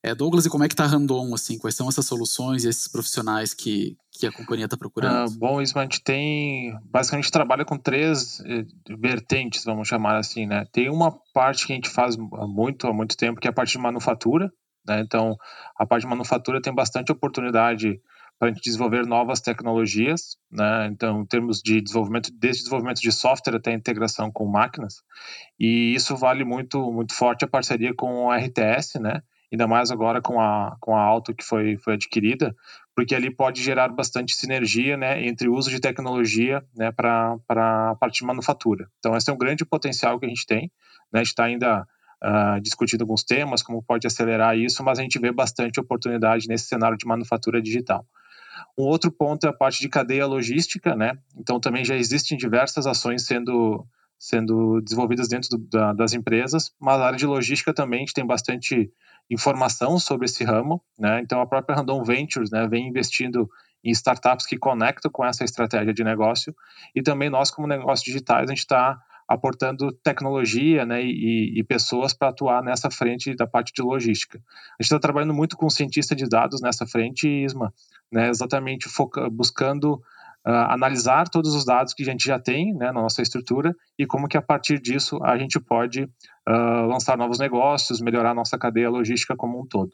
É. 0.00 0.10
é. 0.10 0.14
Douglas, 0.14 0.46
e 0.46 0.50
como 0.50 0.62
é 0.62 0.68
que 0.68 0.74
está 0.74 0.84
a 0.84 0.86
Randon, 0.86 1.34
assim, 1.34 1.58
quais 1.58 1.74
são 1.74 1.88
essas 1.88 2.06
soluções 2.06 2.64
e 2.64 2.68
esses 2.68 2.86
profissionais 2.86 3.52
que, 3.52 3.96
que 4.12 4.28
a 4.28 4.32
companhia 4.32 4.66
está 4.66 4.76
procurando? 4.76 5.12
Ah, 5.12 5.36
bom, 5.38 5.60
isso 5.60 5.76
a 5.76 5.82
gente 5.82 6.00
tem, 6.04 6.72
basicamente 6.84 7.32
trabalha 7.32 7.64
com 7.64 7.76
três 7.76 8.40
eh, 8.46 8.64
vertentes, 8.96 9.64
vamos 9.64 9.88
chamar 9.88 10.18
assim, 10.18 10.46
né, 10.46 10.66
tem 10.70 10.88
uma 10.88 11.18
parte 11.34 11.66
que 11.66 11.72
a 11.72 11.76
gente 11.76 11.90
faz 11.90 12.16
há 12.16 12.46
muito, 12.46 12.86
há 12.86 12.92
muito 12.92 13.16
tempo, 13.16 13.40
que 13.40 13.48
é 13.48 13.50
a 13.50 13.54
parte 13.54 13.72
de 13.72 13.78
manufatura, 13.78 14.52
né, 14.86 15.00
então 15.00 15.36
a 15.76 15.84
parte 15.84 16.02
de 16.02 16.08
manufatura 16.08 16.62
tem 16.62 16.72
bastante 16.72 17.10
oportunidade 17.10 18.00
para 18.40 18.48
a 18.48 18.52
gente 18.52 18.64
desenvolver 18.64 19.06
novas 19.06 19.38
tecnologias, 19.38 20.38
né? 20.50 20.88
Então, 20.90 21.20
em 21.20 21.26
termos 21.26 21.60
de 21.60 21.78
desenvolvimento, 21.82 22.30
desde 22.32 22.62
desenvolvimento 22.62 23.02
de 23.02 23.12
software 23.12 23.56
até 23.56 23.70
integração 23.70 24.32
com 24.32 24.46
máquinas, 24.46 25.02
e 25.58 25.94
isso 25.94 26.16
vale 26.16 26.42
muito, 26.42 26.90
muito 26.90 27.14
forte 27.14 27.44
a 27.44 27.48
parceria 27.48 27.92
com 27.94 28.30
a 28.30 28.38
RTS, 28.38 28.98
né? 28.98 29.20
Ainda 29.52 29.68
mais 29.68 29.90
agora 29.90 30.22
com 30.22 30.40
a 30.40 30.74
com 30.80 30.96
a 30.96 31.02
Auto 31.02 31.34
que 31.34 31.44
foi 31.44 31.76
foi 31.76 31.94
adquirida, 31.94 32.56
porque 32.96 33.14
ali 33.14 33.30
pode 33.30 33.62
gerar 33.62 33.90
bastante 33.90 34.34
sinergia, 34.34 34.96
né? 34.96 35.22
Entre 35.26 35.46
o 35.46 35.54
uso 35.54 35.68
de 35.68 35.78
tecnologia, 35.78 36.64
né? 36.74 36.90
Para 36.90 37.36
para 37.46 37.90
a 37.90 37.94
parte 37.96 38.20
de 38.20 38.24
manufatura. 38.24 38.88
Então, 39.00 39.14
esse 39.14 39.28
é 39.28 39.34
um 39.34 39.38
grande 39.38 39.66
potencial 39.66 40.18
que 40.18 40.24
a 40.24 40.28
gente 40.30 40.46
tem, 40.46 40.72
né? 41.12 41.20
A 41.20 41.24
gente 41.24 41.28
está 41.28 41.44
ainda 41.44 41.86
Uh, 42.22 42.60
discutindo 42.60 43.00
alguns 43.00 43.24
temas, 43.24 43.62
como 43.62 43.82
pode 43.82 44.06
acelerar 44.06 44.54
isso, 44.54 44.84
mas 44.84 44.98
a 44.98 45.02
gente 45.02 45.18
vê 45.18 45.32
bastante 45.32 45.80
oportunidade 45.80 46.48
nesse 46.48 46.66
cenário 46.66 46.98
de 46.98 47.06
manufatura 47.06 47.62
digital. 47.62 48.04
Um 48.78 48.84
outro 48.84 49.10
ponto 49.10 49.46
é 49.46 49.50
a 49.50 49.52
parte 49.52 49.80
de 49.80 49.88
cadeia 49.88 50.26
logística, 50.26 50.94
né? 50.94 51.18
Então 51.36 51.60
também 51.60 51.84
já 51.84 51.96
existem 51.96 52.36
diversas 52.36 52.86
ações 52.86 53.26
sendo 53.26 53.86
sendo 54.18 54.82
desenvolvidas 54.82 55.28
dentro 55.28 55.48
do, 55.48 55.58
da, 55.70 55.94
das 55.94 56.12
empresas, 56.12 56.74
mas 56.78 57.00
a 57.00 57.06
área 57.06 57.18
de 57.18 57.24
logística 57.24 57.72
também 57.72 58.00
a 58.00 58.00
gente 58.00 58.12
tem 58.12 58.26
bastante 58.26 58.92
informação 59.30 59.98
sobre 59.98 60.26
esse 60.26 60.44
ramo, 60.44 60.82
né? 60.98 61.20
Então 61.20 61.40
a 61.40 61.46
própria 61.46 61.76
Randon 61.76 62.04
Ventures, 62.04 62.50
né, 62.50 62.68
vem 62.68 62.88
investindo 62.88 63.48
em 63.82 63.90
startups 63.90 64.46
que 64.46 64.58
conectam 64.58 65.10
com 65.10 65.24
essa 65.24 65.42
estratégia 65.42 65.94
de 65.94 66.04
negócio 66.04 66.54
e 66.94 67.02
também 67.02 67.30
nós 67.30 67.50
como 67.50 67.66
negócios 67.66 68.04
digitais 68.04 68.50
a 68.50 68.52
gente 68.52 68.58
está 68.58 69.00
aportando 69.30 69.92
tecnologia 70.02 70.84
né, 70.84 71.00
e, 71.04 71.60
e 71.60 71.62
pessoas 71.62 72.12
para 72.12 72.30
atuar 72.30 72.64
nessa 72.64 72.90
frente 72.90 73.32
da 73.36 73.46
parte 73.46 73.72
de 73.72 73.80
logística. 73.80 74.38
A 74.38 74.82
gente 74.82 74.86
está 74.92 74.98
trabalhando 74.98 75.32
muito 75.32 75.56
com 75.56 75.70
cientista 75.70 76.16
de 76.16 76.28
dados 76.28 76.60
nessa 76.60 76.84
frente, 76.84 77.28
Isma, 77.28 77.72
né, 78.10 78.28
exatamente 78.28 78.88
foca, 78.88 79.30
buscando 79.30 79.94
uh, 80.44 80.50
analisar 80.68 81.28
todos 81.28 81.54
os 81.54 81.64
dados 81.64 81.94
que 81.94 82.02
a 82.02 82.06
gente 82.06 82.26
já 82.26 82.40
tem 82.40 82.74
né, 82.74 82.86
na 82.86 83.02
nossa 83.02 83.22
estrutura 83.22 83.72
e 83.96 84.04
como 84.04 84.26
que 84.26 84.36
a 84.36 84.42
partir 84.42 84.80
disso 84.80 85.22
a 85.22 85.38
gente 85.38 85.60
pode 85.60 86.02
uh, 86.02 86.86
lançar 86.88 87.16
novos 87.16 87.38
negócios, 87.38 88.00
melhorar 88.00 88.34
nossa 88.34 88.58
cadeia 88.58 88.90
logística 88.90 89.36
como 89.36 89.60
um 89.60 89.64
todo. 89.64 89.92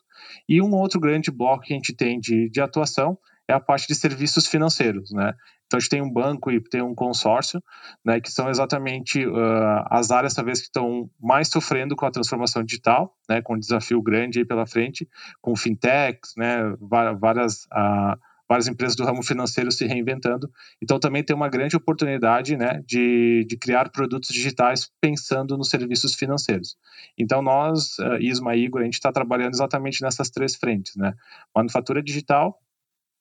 E 0.49 0.63
um 0.63 0.73
outro 0.73 0.99
grande 0.99 1.31
bloco 1.31 1.65
que 1.65 1.75
a 1.75 1.77
gente 1.77 1.95
tem 1.95 2.19
de, 2.19 2.49
de 2.49 2.63
atuação 2.63 3.19
é 3.47 3.53
a 3.53 3.61
parte 3.61 3.87
de 3.87 3.95
serviços 3.95 4.47
financeiros, 4.47 5.13
né? 5.13 5.35
Então 5.67 5.79
a 5.79 5.81
gente 5.81 5.91
tem 5.91 6.03
um 6.03 6.11
banco 6.11 6.51
e 6.51 6.61
tem 6.61 6.83
um 6.83 6.95
consórcio, 6.95 7.63
né, 8.05 8.21
que 8.21 8.31
são 8.31 8.49
exatamente 8.49 9.27
uh, 9.27 9.85
as 9.91 10.11
áreas 10.11 10.35
talvez 10.35 10.61
que 10.61 10.67
estão 10.67 11.11
mais 11.21 11.49
sofrendo 11.49 11.97
com 11.97 12.07
a 12.07 12.11
transformação 12.11 12.63
digital, 12.63 13.15
né, 13.29 13.43
com 13.43 13.55
um 13.55 13.59
desafio 13.59 14.01
grande 14.01 14.39
aí 14.39 14.45
pela 14.45 14.67
frente, 14.67 15.09
com 15.41 15.57
fintechs, 15.57 16.35
né, 16.37 16.75
várias 16.81 17.65
uh, 17.65 18.17
várias 18.49 18.69
empresas 18.69 18.95
do 18.95 19.05
ramo 19.05 19.25
financeiro 19.25 19.73
se 19.73 19.85
reinventando. 19.87 20.49
Então 20.81 21.01
também 21.01 21.25
tem 21.25 21.35
uma 21.35 21.49
grande 21.49 21.77
oportunidade, 21.77 22.57
né, 22.57 22.81
de, 22.87 23.45
de 23.49 23.57
criar 23.57 23.91
produtos 23.91 24.29
digitais 24.29 24.89
pensando 25.01 25.57
nos 25.59 25.69
serviços 25.69 26.15
financeiros. 26.15 26.77
Então 27.19 27.43
nós, 27.43 27.99
uh, 27.99 28.21
Isma 28.21 28.55
e 28.55 28.65
Igor, 28.65 28.83
a 28.83 28.85
gente 28.85 28.95
está 28.95 29.11
trabalhando 29.11 29.55
exatamente 29.55 30.01
nessas 30.03 30.31
três 30.31 30.55
frentes, 30.55 30.95
né, 30.97 31.13
manufatura 31.55 32.01
digital 32.01 32.61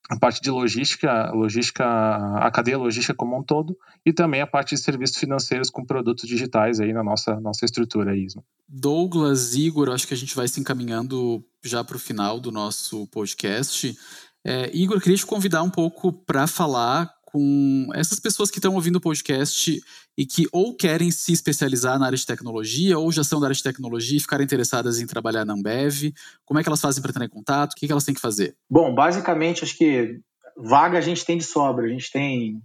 a 0.10 0.18
parte 0.18 0.42
de 0.42 0.52
logística, 0.52 1.32
logística, 1.32 1.84
a 1.84 2.52
cadeia 2.52 2.78
logística 2.78 3.16
como 3.16 3.38
um 3.38 3.44
todo, 3.44 3.76
e 4.06 4.14
também 4.14 4.42
a 4.42 4.48
parte 4.48 4.76
de 4.76 4.82
serviços 4.82 5.18
financeiros 5.18 5.70
com 5.70 5.84
produtos 5.84 6.28
digitais 6.28 6.80
aí 6.80 6.94
na 6.94 7.04
nossa, 7.04 7.40
nossa 7.40 7.66
estrutura 7.66 8.16
ISMA. 8.16 8.44
Douglas, 8.68 9.56
Igor, 9.56 9.90
acho 9.90 10.08
que 10.08 10.14
a 10.14 10.18
gente 10.18 10.36
vai 10.36 10.48
se 10.48 10.60
encaminhando 10.60 11.44
já 11.64 11.84
para 11.84 11.96
o 11.96 12.00
final 12.00 12.40
do 12.40 12.52
nosso 12.52 13.08
podcast. 13.08 13.98
É, 14.44 14.70
Igor, 14.76 15.02
queria 15.02 15.18
te 15.18 15.26
convidar 15.26 15.64
um 15.64 15.72
pouco 15.72 16.14
para 16.14 16.46
falar 16.46 17.12
com 17.36 17.90
essas 17.94 18.18
pessoas 18.18 18.50
que 18.50 18.60
estão 18.60 18.74
ouvindo 18.76 18.96
o 18.96 19.02
podcast 19.02 19.82
e 20.18 20.26
que 20.26 20.46
ou 20.54 20.74
querem 20.74 21.12
se 21.12 21.34
especializar 21.34 22.00
na 22.00 22.06
área 22.06 22.18
de 22.18 22.26
tecnologia 22.26 22.98
ou 22.98 23.12
já 23.12 23.26
são 23.26 23.42
da 23.42 23.48
área 23.48 23.56
de 23.56 23.62
tecnologia 23.62 24.18
e 24.18 24.22
ficarem 24.22 24.46
interessadas 24.46 25.02
em 25.02 25.06
trabalhar 25.06 25.44
na 25.44 25.52
Ambev. 25.52 26.14
Como 26.46 26.58
é 26.58 26.64
que 26.64 26.70
elas 26.70 26.80
fazem 26.80 27.02
para 27.02 27.12
entrar 27.12 27.26
em 27.26 27.30
contato? 27.30 27.74
O 27.74 27.76
que, 27.76 27.88
que 27.88 27.92
elas 27.92 28.06
têm 28.06 28.16
que 28.16 28.22
fazer? 28.22 28.56
Bom, 28.70 28.96
basicamente, 28.96 29.66
acho 29.66 29.78
que 29.78 30.18
vaga 30.56 30.98
a 30.98 31.02
gente 31.02 31.26
tem 31.26 31.38
de 31.38 31.44
sobra. 31.44 31.84
A 31.84 31.90
gente 31.90 32.10
tem 32.10 32.62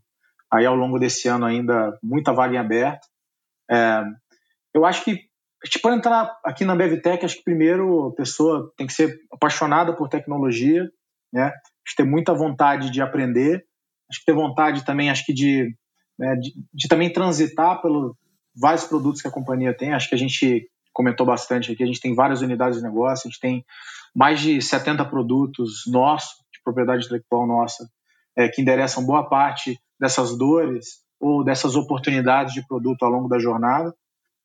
aí 0.52 0.64
ao 0.64 0.76
longo 0.76 1.00
desse 1.00 1.26
ano 1.26 1.46
ainda 1.46 1.98
muita 2.00 2.32
vaga 2.32 2.54
em 2.54 2.58
aberto. 2.58 3.08
É, 3.68 4.04
eu 4.72 4.84
acho 4.84 5.02
que 5.04 5.18
tipo, 5.64 5.88
para 5.88 5.96
entrar 5.96 6.38
aqui 6.44 6.64
na 6.64 6.76
BevTech, 6.76 7.24
acho 7.24 7.38
que 7.38 7.42
primeiro 7.44 8.06
a 8.06 8.14
pessoa 8.14 8.72
tem 8.76 8.86
que 8.86 8.92
ser 8.92 9.18
apaixonada 9.32 9.96
por 9.96 10.08
tecnologia, 10.08 10.88
né? 11.32 11.50
ter 11.96 12.04
muita 12.04 12.32
vontade 12.32 12.88
de 12.88 13.02
aprender 13.02 13.64
acho 14.10 14.18
que 14.18 14.26
ter 14.26 14.34
vontade 14.34 14.84
também, 14.84 15.08
acho 15.08 15.24
que 15.24 15.32
de, 15.32 15.74
né, 16.18 16.34
de, 16.36 16.52
de, 16.74 16.88
também 16.88 17.12
transitar 17.12 17.80
pelos 17.80 18.12
vários 18.54 18.84
produtos 18.84 19.22
que 19.22 19.28
a 19.28 19.30
companhia 19.30 19.74
tem. 19.74 19.92
Acho 19.92 20.08
que 20.08 20.14
a 20.14 20.18
gente 20.18 20.68
comentou 20.92 21.24
bastante 21.24 21.72
aqui, 21.72 21.82
a 21.82 21.86
gente 21.86 22.00
tem 22.00 22.14
várias 22.14 22.42
unidades 22.42 22.78
de 22.78 22.84
negócio, 22.84 23.28
a 23.28 23.30
gente 23.30 23.40
tem 23.40 23.64
mais 24.14 24.40
de 24.40 24.60
70 24.60 25.04
produtos 25.04 25.84
nossos 25.86 26.30
de 26.52 26.60
propriedade 26.64 27.04
intelectual 27.04 27.46
nossa, 27.46 27.88
é, 28.36 28.48
que 28.48 28.60
endereçam 28.60 29.04
boa 29.06 29.28
parte 29.28 29.78
dessas 29.98 30.36
dores 30.36 31.00
ou 31.20 31.44
dessas 31.44 31.76
oportunidades 31.76 32.52
de 32.52 32.66
produto 32.66 33.02
ao 33.04 33.10
longo 33.10 33.28
da 33.28 33.38
jornada. 33.38 33.94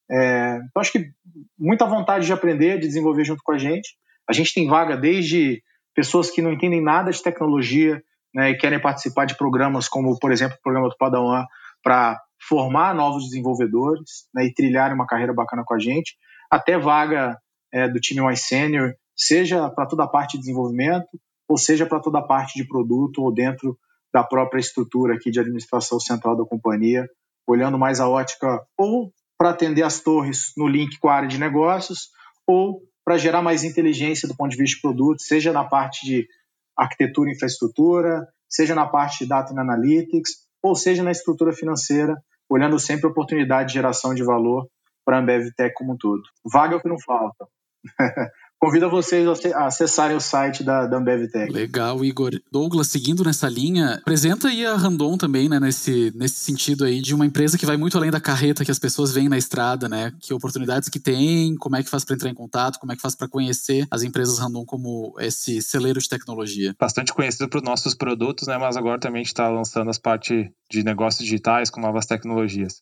É, 0.09 0.57
então, 0.57 0.81
acho 0.81 0.91
que 0.91 1.09
muita 1.57 1.85
vontade 1.85 2.25
de 2.25 2.33
aprender, 2.33 2.79
de 2.79 2.87
desenvolver 2.87 3.25
junto 3.25 3.41
com 3.43 3.53
a 3.53 3.57
gente. 3.57 3.97
A 4.29 4.33
gente 4.33 4.53
tem 4.53 4.67
vaga 4.67 4.95
desde 4.95 5.63
pessoas 5.95 6.29
que 6.29 6.41
não 6.41 6.51
entendem 6.53 6.81
nada 6.81 7.11
de 7.11 7.23
tecnologia 7.23 8.03
né, 8.35 8.49
e 8.49 8.57
querem 8.57 8.81
participar 8.81 9.23
de 9.23 9.37
programas 9.37 9.87
como, 9.87 10.19
por 10.19 10.31
exemplo, 10.31 10.57
o 10.57 10.61
programa 10.61 10.89
do 10.89 10.97
Padawan, 10.97 11.45
para 11.81 12.21
formar 12.47 12.93
novos 12.93 13.23
desenvolvedores 13.23 14.27
né, 14.33 14.45
e 14.45 14.53
trilhar 14.53 14.93
uma 14.93 15.07
carreira 15.07 15.33
bacana 15.33 15.63
com 15.65 15.73
a 15.73 15.79
gente, 15.79 16.17
até 16.51 16.77
vaga 16.77 17.39
é, 17.73 17.87
do 17.87 17.99
time 17.99 18.19
mais 18.19 18.41
sênior, 18.41 18.93
seja 19.15 19.69
para 19.69 19.85
toda 19.85 20.03
a 20.03 20.07
parte 20.07 20.33
de 20.33 20.39
desenvolvimento, 20.39 21.07
ou 21.47 21.57
seja 21.57 21.85
para 21.85 22.01
toda 22.01 22.19
a 22.19 22.23
parte 22.23 22.61
de 22.61 22.67
produto 22.67 23.21
ou 23.21 23.33
dentro 23.33 23.77
da 24.13 24.23
própria 24.23 24.59
estrutura 24.59 25.15
aqui 25.15 25.31
de 25.31 25.39
administração 25.39 25.99
central 25.99 26.35
da 26.35 26.45
companhia, 26.45 27.07
olhando 27.47 27.77
mais 27.77 27.99
a 27.99 28.09
ótica 28.09 28.61
ou 28.77 29.13
para 29.37 29.51
atender 29.51 29.83
as 29.83 30.01
torres 30.01 30.51
no 30.57 30.67
link 30.67 30.97
com 30.99 31.07
a 31.09 31.15
área 31.15 31.27
de 31.27 31.37
negócios, 31.37 32.09
ou 32.47 32.81
para 33.03 33.17
gerar 33.17 33.41
mais 33.41 33.63
inteligência 33.63 34.27
do 34.27 34.35
ponto 34.35 34.51
de 34.51 34.57
vista 34.57 34.75
de 34.75 34.81
produto, 34.81 35.21
seja 35.21 35.53
na 35.53 35.63
parte 35.63 36.05
de 36.05 36.27
arquitetura 36.77 37.29
e 37.29 37.33
infraestrutura, 37.33 38.27
seja 38.49 38.75
na 38.75 38.85
parte 38.85 39.19
de 39.19 39.29
data 39.29 39.53
and 39.53 39.59
analytics, 39.59 40.45
ou 40.61 40.75
seja 40.75 41.03
na 41.03 41.11
estrutura 41.11 41.53
financeira, 41.53 42.15
olhando 42.49 42.79
sempre 42.79 43.07
a 43.07 43.09
oportunidade 43.09 43.69
de 43.69 43.73
geração 43.75 44.13
de 44.13 44.23
valor 44.23 44.67
para 45.03 45.17
a 45.17 45.19
Ambev 45.19 45.51
Tech 45.55 45.73
como 45.75 45.93
um 45.93 45.97
todo. 45.97 46.23
Vaga 46.51 46.75
é 46.75 46.77
o 46.77 46.81
que 46.81 46.89
não 46.89 46.99
falta. 46.99 47.47
Convido 48.65 48.89
vocês 48.89 49.27
a 49.53 49.67
acessarem 49.67 50.17
o 50.17 50.19
site 50.19 50.63
da, 50.63 50.87
da 50.87 50.97
Ambev 50.97 51.27
Tech. 51.27 51.53
Legal, 51.53 52.03
Igor. 52.03 52.31
Douglas, 52.51 52.87
seguindo 52.87 53.23
nessa 53.23 53.47
linha, 53.47 53.99
apresenta 54.01 54.47
aí 54.47 54.65
a 54.65 54.73
Randon 54.73 55.19
também, 55.19 55.47
né, 55.47 55.59
nesse, 55.59 56.11
nesse 56.15 56.37
sentido 56.37 56.83
aí 56.83 56.99
de 56.99 57.13
uma 57.13 57.27
empresa 57.27 57.59
que 57.59 57.65
vai 57.65 57.77
muito 57.77 57.95
além 57.95 58.09
da 58.09 58.19
carreta 58.19 58.65
que 58.65 58.71
as 58.71 58.79
pessoas 58.79 59.11
veem 59.11 59.29
na 59.29 59.37
estrada, 59.37 59.87
né? 59.87 60.11
Que 60.19 60.33
oportunidades 60.33 60.89
que 60.89 60.99
tem, 60.99 61.55
como 61.57 61.75
é 61.75 61.83
que 61.83 61.89
faz 61.91 62.03
para 62.03 62.15
entrar 62.15 62.27
em 62.27 62.33
contato, 62.33 62.79
como 62.79 62.91
é 62.91 62.95
que 62.95 63.03
faz 63.03 63.15
para 63.15 63.27
conhecer 63.27 63.85
as 63.91 64.01
empresas 64.01 64.39
Randon 64.39 64.65
como 64.65 65.13
esse 65.19 65.61
celeiro 65.61 65.99
de 65.99 66.09
tecnologia. 66.09 66.75
Bastante 66.79 67.13
conhecido 67.13 67.47
para 67.47 67.59
os 67.59 67.63
nossos 67.63 67.93
produtos, 67.93 68.47
né? 68.47 68.57
Mas 68.57 68.75
agora 68.75 68.99
também 68.99 69.21
está 69.21 69.47
lançando 69.47 69.91
as 69.91 69.99
partes 69.99 70.49
de 70.71 70.83
negócios 70.83 71.23
digitais 71.23 71.69
com 71.69 71.79
novas 71.79 72.07
tecnologias. 72.07 72.81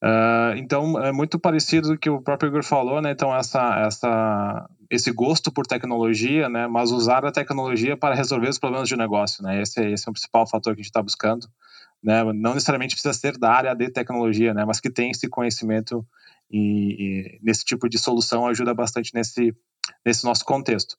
Uh, 0.00 0.56
então, 0.56 1.04
é 1.04 1.10
muito 1.10 1.36
parecido 1.36 1.88
com 1.88 1.94
o 1.94 1.98
que 1.98 2.10
o 2.10 2.22
próprio 2.22 2.48
Igor 2.48 2.62
falou, 2.62 3.02
né? 3.02 3.10
Então, 3.10 3.34
essa, 3.34 3.84
essa 3.84 4.68
esse 4.90 5.12
gosto 5.12 5.52
por 5.52 5.66
tecnologia, 5.66 6.48
né, 6.48 6.66
mas 6.66 6.90
usar 6.90 7.24
a 7.24 7.32
tecnologia 7.32 7.96
para 7.96 8.14
resolver 8.14 8.48
os 8.48 8.58
problemas 8.58 8.88
de 8.88 8.96
negócio, 8.96 9.42
né, 9.42 9.60
esse, 9.60 9.80
esse 9.80 10.08
é 10.08 10.10
o 10.10 10.12
principal 10.12 10.46
fator 10.46 10.74
que 10.74 10.80
a 10.80 10.82
gente 10.82 10.90
está 10.90 11.02
buscando, 11.02 11.46
né, 12.02 12.24
não 12.24 12.54
necessariamente 12.54 12.94
precisa 12.94 13.14
ser 13.14 13.38
da 13.38 13.50
área 13.50 13.74
de 13.74 13.90
tecnologia, 13.90 14.54
né, 14.54 14.64
mas 14.64 14.80
que 14.80 14.90
tem 14.90 15.10
esse 15.10 15.28
conhecimento 15.28 16.04
e, 16.50 16.58
e 16.58 17.38
nesse 17.42 17.64
tipo 17.64 17.88
de 17.88 17.98
solução 17.98 18.46
ajuda 18.46 18.72
bastante 18.72 19.12
nesse 19.14 19.52
nesse 20.04 20.24
nosso 20.24 20.44
contexto. 20.44 20.96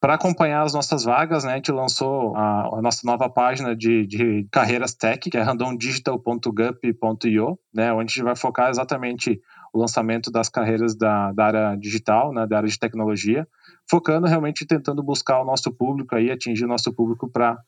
Para 0.00 0.14
acompanhar 0.14 0.62
as 0.62 0.72
nossas 0.72 1.02
vagas, 1.04 1.44
né, 1.44 1.52
a 1.52 1.56
gente 1.56 1.72
lançou 1.72 2.36
a, 2.36 2.78
a 2.78 2.82
nossa 2.82 3.00
nova 3.04 3.28
página 3.28 3.74
de, 3.74 4.06
de, 4.06 4.46
carreiras 4.50 4.94
tech, 4.94 5.28
que 5.28 5.36
é 5.36 5.42
randomdigital.gup.io, 5.42 7.58
né, 7.74 7.92
onde 7.92 8.12
a 8.12 8.14
gente 8.14 8.22
vai 8.22 8.36
focar 8.36 8.70
exatamente 8.70 9.40
o 9.72 9.78
lançamento 9.78 10.30
das 10.30 10.48
carreiras 10.48 10.96
da, 10.96 11.32
da 11.32 11.46
área 11.46 11.76
digital, 11.76 12.32
né, 12.32 12.46
da 12.46 12.58
área 12.58 12.68
de 12.68 12.78
tecnologia, 12.78 13.46
focando 13.88 14.26
realmente 14.26 14.66
tentando 14.66 15.02
buscar 15.02 15.40
o 15.40 15.44
nosso 15.44 15.72
público 15.72 16.14
aí, 16.14 16.30
atingir 16.30 16.64
o 16.64 16.68
nosso 16.68 16.92
público 16.92 17.28
para 17.30 17.58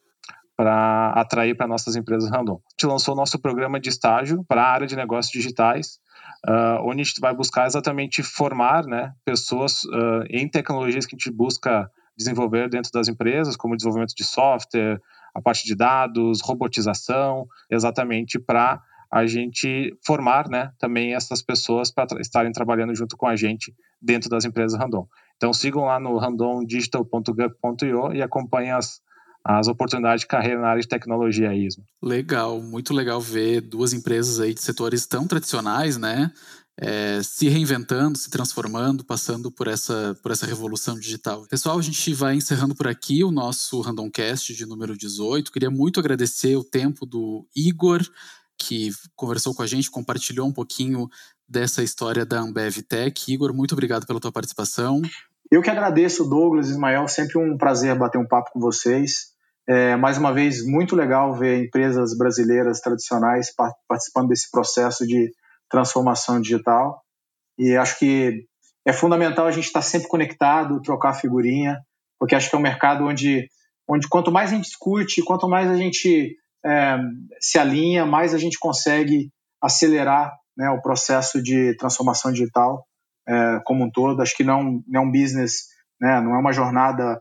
para 0.57 1.13
atrair 1.13 1.57
para 1.57 1.67
nossas 1.67 1.97
empresas 1.97 2.29
random. 2.29 2.57
A 2.57 2.71
gente 2.73 2.87
lançou 2.87 3.15
o 3.15 3.17
nosso 3.17 3.39
programa 3.39 3.81
de 3.81 3.89
estágio 3.89 4.45
para 4.47 4.63
a 4.63 4.71
área 4.71 4.87
de 4.87 4.95
negócios 4.95 5.33
digitais, 5.33 5.99
uh, 6.47 6.83
onde 6.83 7.01
a 7.01 7.05
gente 7.05 7.19
vai 7.19 7.35
buscar 7.35 7.67
exatamente 7.67 8.23
formar 8.23 8.85
né, 8.85 9.15
pessoas 9.25 9.85
uh, 9.85 10.23
em 10.29 10.47
tecnologias 10.47 11.07
que 11.07 11.15
a 11.15 11.19
gente 11.19 11.35
busca 11.35 11.91
desenvolver 12.15 12.69
dentro 12.69 12.93
das 12.93 13.09
empresas, 13.09 13.57
como 13.57 13.75
desenvolvimento 13.75 14.15
de 14.15 14.23
software, 14.23 15.01
a 15.35 15.41
parte 15.41 15.65
de 15.65 15.75
dados, 15.75 16.43
robotização, 16.43 17.47
exatamente 17.71 18.39
para 18.39 18.83
a 19.11 19.27
gente 19.27 19.97
formar 20.07 20.49
né, 20.49 20.71
também 20.79 21.15
essas 21.15 21.43
pessoas 21.43 21.91
para 21.91 22.21
estarem 22.21 22.53
trabalhando 22.53 22.95
junto 22.95 23.17
com 23.17 23.27
a 23.27 23.35
gente 23.35 23.75
dentro 24.01 24.31
das 24.31 24.45
empresas 24.45 24.79
Randon. 24.79 25.09
Então 25.37 25.53
sigam 25.53 25.85
lá 25.85 25.99
no 25.99 26.17
randomdigital.gov.io 26.17 28.13
e 28.15 28.23
acompanhem 28.23 28.71
as, 28.71 29.01
as 29.45 29.67
oportunidades 29.67 30.21
de 30.21 30.29
carreira 30.29 30.61
na 30.61 30.69
área 30.69 30.83
de 30.83 30.87
tecnologia 30.87 31.53
ISMO. 31.53 31.85
Legal, 32.01 32.63
muito 32.63 32.95
legal 32.95 33.21
ver 33.21 33.61
duas 33.63 33.93
empresas 33.93 34.39
aí 34.39 34.55
de 34.55 34.61
setores 34.61 35.07
tão 35.07 35.27
tradicionais, 35.27 35.97
né? 35.97 36.31
É, 36.83 37.21
se 37.23 37.49
reinventando, 37.49 38.17
se 38.17 38.31
transformando, 38.31 39.05
passando 39.05 39.51
por 39.51 39.67
essa, 39.69 40.17
por 40.23 40.31
essa 40.31 40.47
revolução 40.47 40.99
digital. 40.99 41.47
Pessoal, 41.47 41.79
a 41.79 41.83
gente 41.83 42.15
vai 42.15 42.37
encerrando 42.37 42.75
por 42.75 42.89
aqui 42.89 43.23
o 43.23 43.31
nosso 43.31 43.83
Randomcast 43.83 44.55
de 44.55 44.65
número 44.65 44.97
18. 44.97 45.53
Queria 45.53 45.71
muito 45.71 46.01
agradecer 46.01 46.57
o 46.57 46.65
tempo 46.65 47.05
do 47.05 47.47
Igor, 47.55 48.01
que 48.61 48.91
conversou 49.17 49.55
com 49.55 49.63
a 49.63 49.67
gente, 49.67 49.91
compartilhou 49.91 50.47
um 50.47 50.53
pouquinho 50.53 51.09
dessa 51.49 51.83
história 51.83 52.27
da 52.27 52.41
Ambev 52.41 52.83
Tech. 52.83 53.33
Igor, 53.33 53.55
muito 53.55 53.73
obrigado 53.73 54.07
pela 54.07 54.21
tua 54.21 54.31
participação. 54.31 55.01
Eu 55.51 55.63
que 55.63 55.71
agradeço, 55.71 56.29
Douglas, 56.29 56.69
Ismael, 56.69 57.09
sempre 57.09 57.39
um 57.39 57.57
prazer 57.57 57.99
bater 57.99 58.19
um 58.19 58.29
papo 58.29 58.53
com 58.53 58.61
vocês. 58.61 59.31
É, 59.67 59.97
mais 59.97 60.19
uma 60.19 60.33
vez, 60.33 60.65
muito 60.65 60.95
legal 60.95 61.35
ver 61.35 61.65
empresas 61.65 62.17
brasileiras 62.17 62.81
tradicionais 62.81 63.53
participando 63.89 64.29
desse 64.29 64.51
processo 64.51 65.07
de 65.07 65.33
transformação 65.69 66.41
digital. 66.41 67.03
E 67.59 67.77
acho 67.77 67.99
que 67.99 68.45
é 68.87 68.93
fundamental 68.93 69.47
a 69.47 69.51
gente 69.51 69.67
estar 69.67 69.83
sempre 69.83 70.09
conectado, 70.09 70.81
trocar 70.83 71.15
figurinha, 71.15 71.79
porque 72.19 72.35
acho 72.35 72.49
que 72.49 72.55
é 72.55 72.59
um 72.59 72.63
mercado 72.63 73.05
onde, 73.05 73.49
onde 73.89 74.09
quanto 74.09 74.31
mais 74.31 74.53
a 74.53 74.55
gente 74.55 74.67
discute, 74.67 75.23
quanto 75.23 75.49
mais 75.49 75.69
a 75.69 75.77
gente 75.77 76.37
é, 76.65 76.99
se 77.41 77.59
alinha, 77.59 78.05
mais 78.05 78.35
a 78.35 78.39
gente 78.39 78.59
consegue 78.59 79.31
acelerar 79.63 80.33
né, 80.57 80.71
o 80.71 80.83
processo 80.83 81.43
de 81.43 81.75
transformação 81.77 82.33
digital 82.33 82.87
é, 83.29 83.61
como 83.65 83.85
um 83.85 83.91
todo. 83.91 84.23
Acho 84.23 84.37
que 84.37 84.45
não, 84.45 84.83
não 84.87 85.01
é 85.03 85.05
um 85.05 85.13
business, 85.13 85.67
né, 86.01 86.21
não 86.21 86.35
é 86.35 86.39
uma 86.39 86.53
jornada 86.53 87.21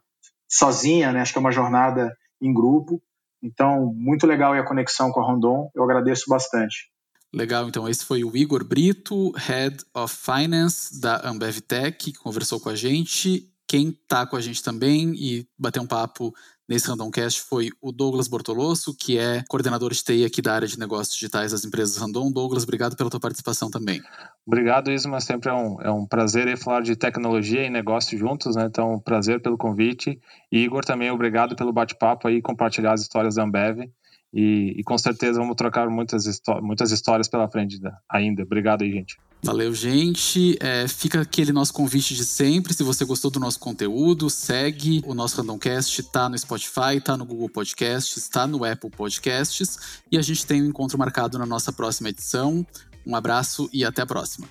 sozinha, 0.50 1.12
né, 1.12 1.22
acho 1.22 1.32
que 1.32 1.38
é 1.38 1.42
uma 1.42 1.52
jornada 1.52 2.14
em 2.42 2.54
grupo. 2.54 3.02
Então, 3.42 3.94
muito 3.96 4.28
legal 4.28 4.54
a 4.54 4.66
conexão 4.66 5.12
com 5.12 5.22
a 5.22 5.26
Rondon, 5.26 5.70
eu 5.74 5.84
agradeço 5.84 6.26
bastante. 6.28 6.90
Legal, 7.34 7.70
então 7.70 7.88
esse 7.88 8.04
foi 8.04 8.24
o 8.24 8.36
Igor 8.36 8.66
Brito, 8.66 9.32
Head 9.38 9.86
of 9.94 10.16
Finance 10.16 11.00
da 11.00 11.30
Ambev 11.30 11.60
Tech, 11.62 11.96
que 11.96 12.12
conversou 12.12 12.60
com 12.60 12.70
a 12.70 12.76
gente. 12.76 13.48
Quem 13.68 13.90
está 13.90 14.26
com 14.26 14.36
a 14.36 14.42
gente 14.42 14.64
também 14.64 15.14
e 15.14 15.48
bateu 15.58 15.84
um 15.84 15.88
papo 15.88 16.34
nesse 16.70 16.88
Randomcast 16.88 17.42
foi 17.42 17.70
o 17.82 17.92
Douglas 17.92 18.28
Bortolosso, 18.28 18.96
que 18.96 19.18
é 19.18 19.44
coordenador 19.50 19.92
de 19.92 20.04
TI 20.04 20.24
aqui 20.24 20.40
da 20.40 20.54
área 20.54 20.68
de 20.68 20.78
negócios 20.78 21.16
digitais 21.16 21.52
das 21.52 21.66
empresas 21.66 21.98
Randon. 21.98 22.32
Douglas, 22.32 22.64
obrigado 22.64 22.96
pela 22.96 23.10
tua 23.10 23.20
participação 23.20 23.72
também. 23.72 24.00
Obrigado, 24.46 24.92
Isma. 24.92 25.20
Sempre 25.20 25.50
é 25.50 25.54
um, 25.54 25.82
é 25.82 25.92
um 25.92 26.06
prazer 26.06 26.56
falar 26.58 26.82
de 26.82 26.96
tecnologia 26.96 27.66
e 27.66 27.70
negócio 27.70 28.18
juntos, 28.18 28.56
né? 28.56 28.66
Então, 28.66 29.00
prazer 29.00 29.42
pelo 29.42 29.58
convite. 29.58 30.20
E 30.52 30.60
Igor, 30.60 30.86
também 30.86 31.10
obrigado 31.10 31.56
pelo 31.56 31.74
bate-papo 31.74 32.30
e 32.30 32.42
compartilhar 32.42 32.94
as 32.94 33.02
histórias 33.02 33.36
da 33.36 33.44
Ambev. 33.44 33.90
E, 34.34 34.76
e, 34.78 34.84
com 34.84 34.98
certeza 34.98 35.40
vamos 35.40 35.56
trocar 35.56 35.90
muitas, 35.90 36.24
muitas 36.62 36.92
histórias 36.92 37.28
pela 37.28 37.50
frente 37.50 37.80
ainda. 38.08 38.44
Obrigado 38.44 38.84
aí, 38.84 38.92
gente. 38.92 39.18
Valeu, 39.42 39.74
gente. 39.74 40.58
É, 40.60 40.88
fica 40.88 41.22
aquele 41.22 41.52
nosso 41.52 41.74
convite 41.74 42.14
de 42.14 42.26
sempre. 42.26 42.74
Se 42.74 42.84
você 42.84 43.06
gostou 43.06 43.32
do 43.32 43.40
nosso 43.40 43.58
conteúdo, 43.60 44.30
segue 44.30 45.02
o 45.06 45.16
nosso 45.16 45.38
Randomcast. 45.38 46.04
Tá 46.12 46.30
no 46.30 46.38
Spotify, 46.38 47.00
tá 47.04 47.18
no 47.18 47.26
Google 47.26 47.50
Podcasts, 47.50 48.28
tá 48.28 48.46
no 48.46 48.64
Apple 48.64 48.92
Podcasts. 48.92 50.02
E 50.12 50.18
a 50.18 50.22
gente 50.22 50.46
tem 50.46 50.62
um 50.62 50.68
encontro 50.68 50.98
marcado 50.98 51.40
na 51.40 51.46
nossa 51.46 51.72
próxima 51.72 52.10
edição. 52.10 52.66
Um 53.08 53.16
abraço 53.16 53.70
e 53.74 53.84
até 53.84 54.02
a 54.02 54.06
próxima. 54.06 54.48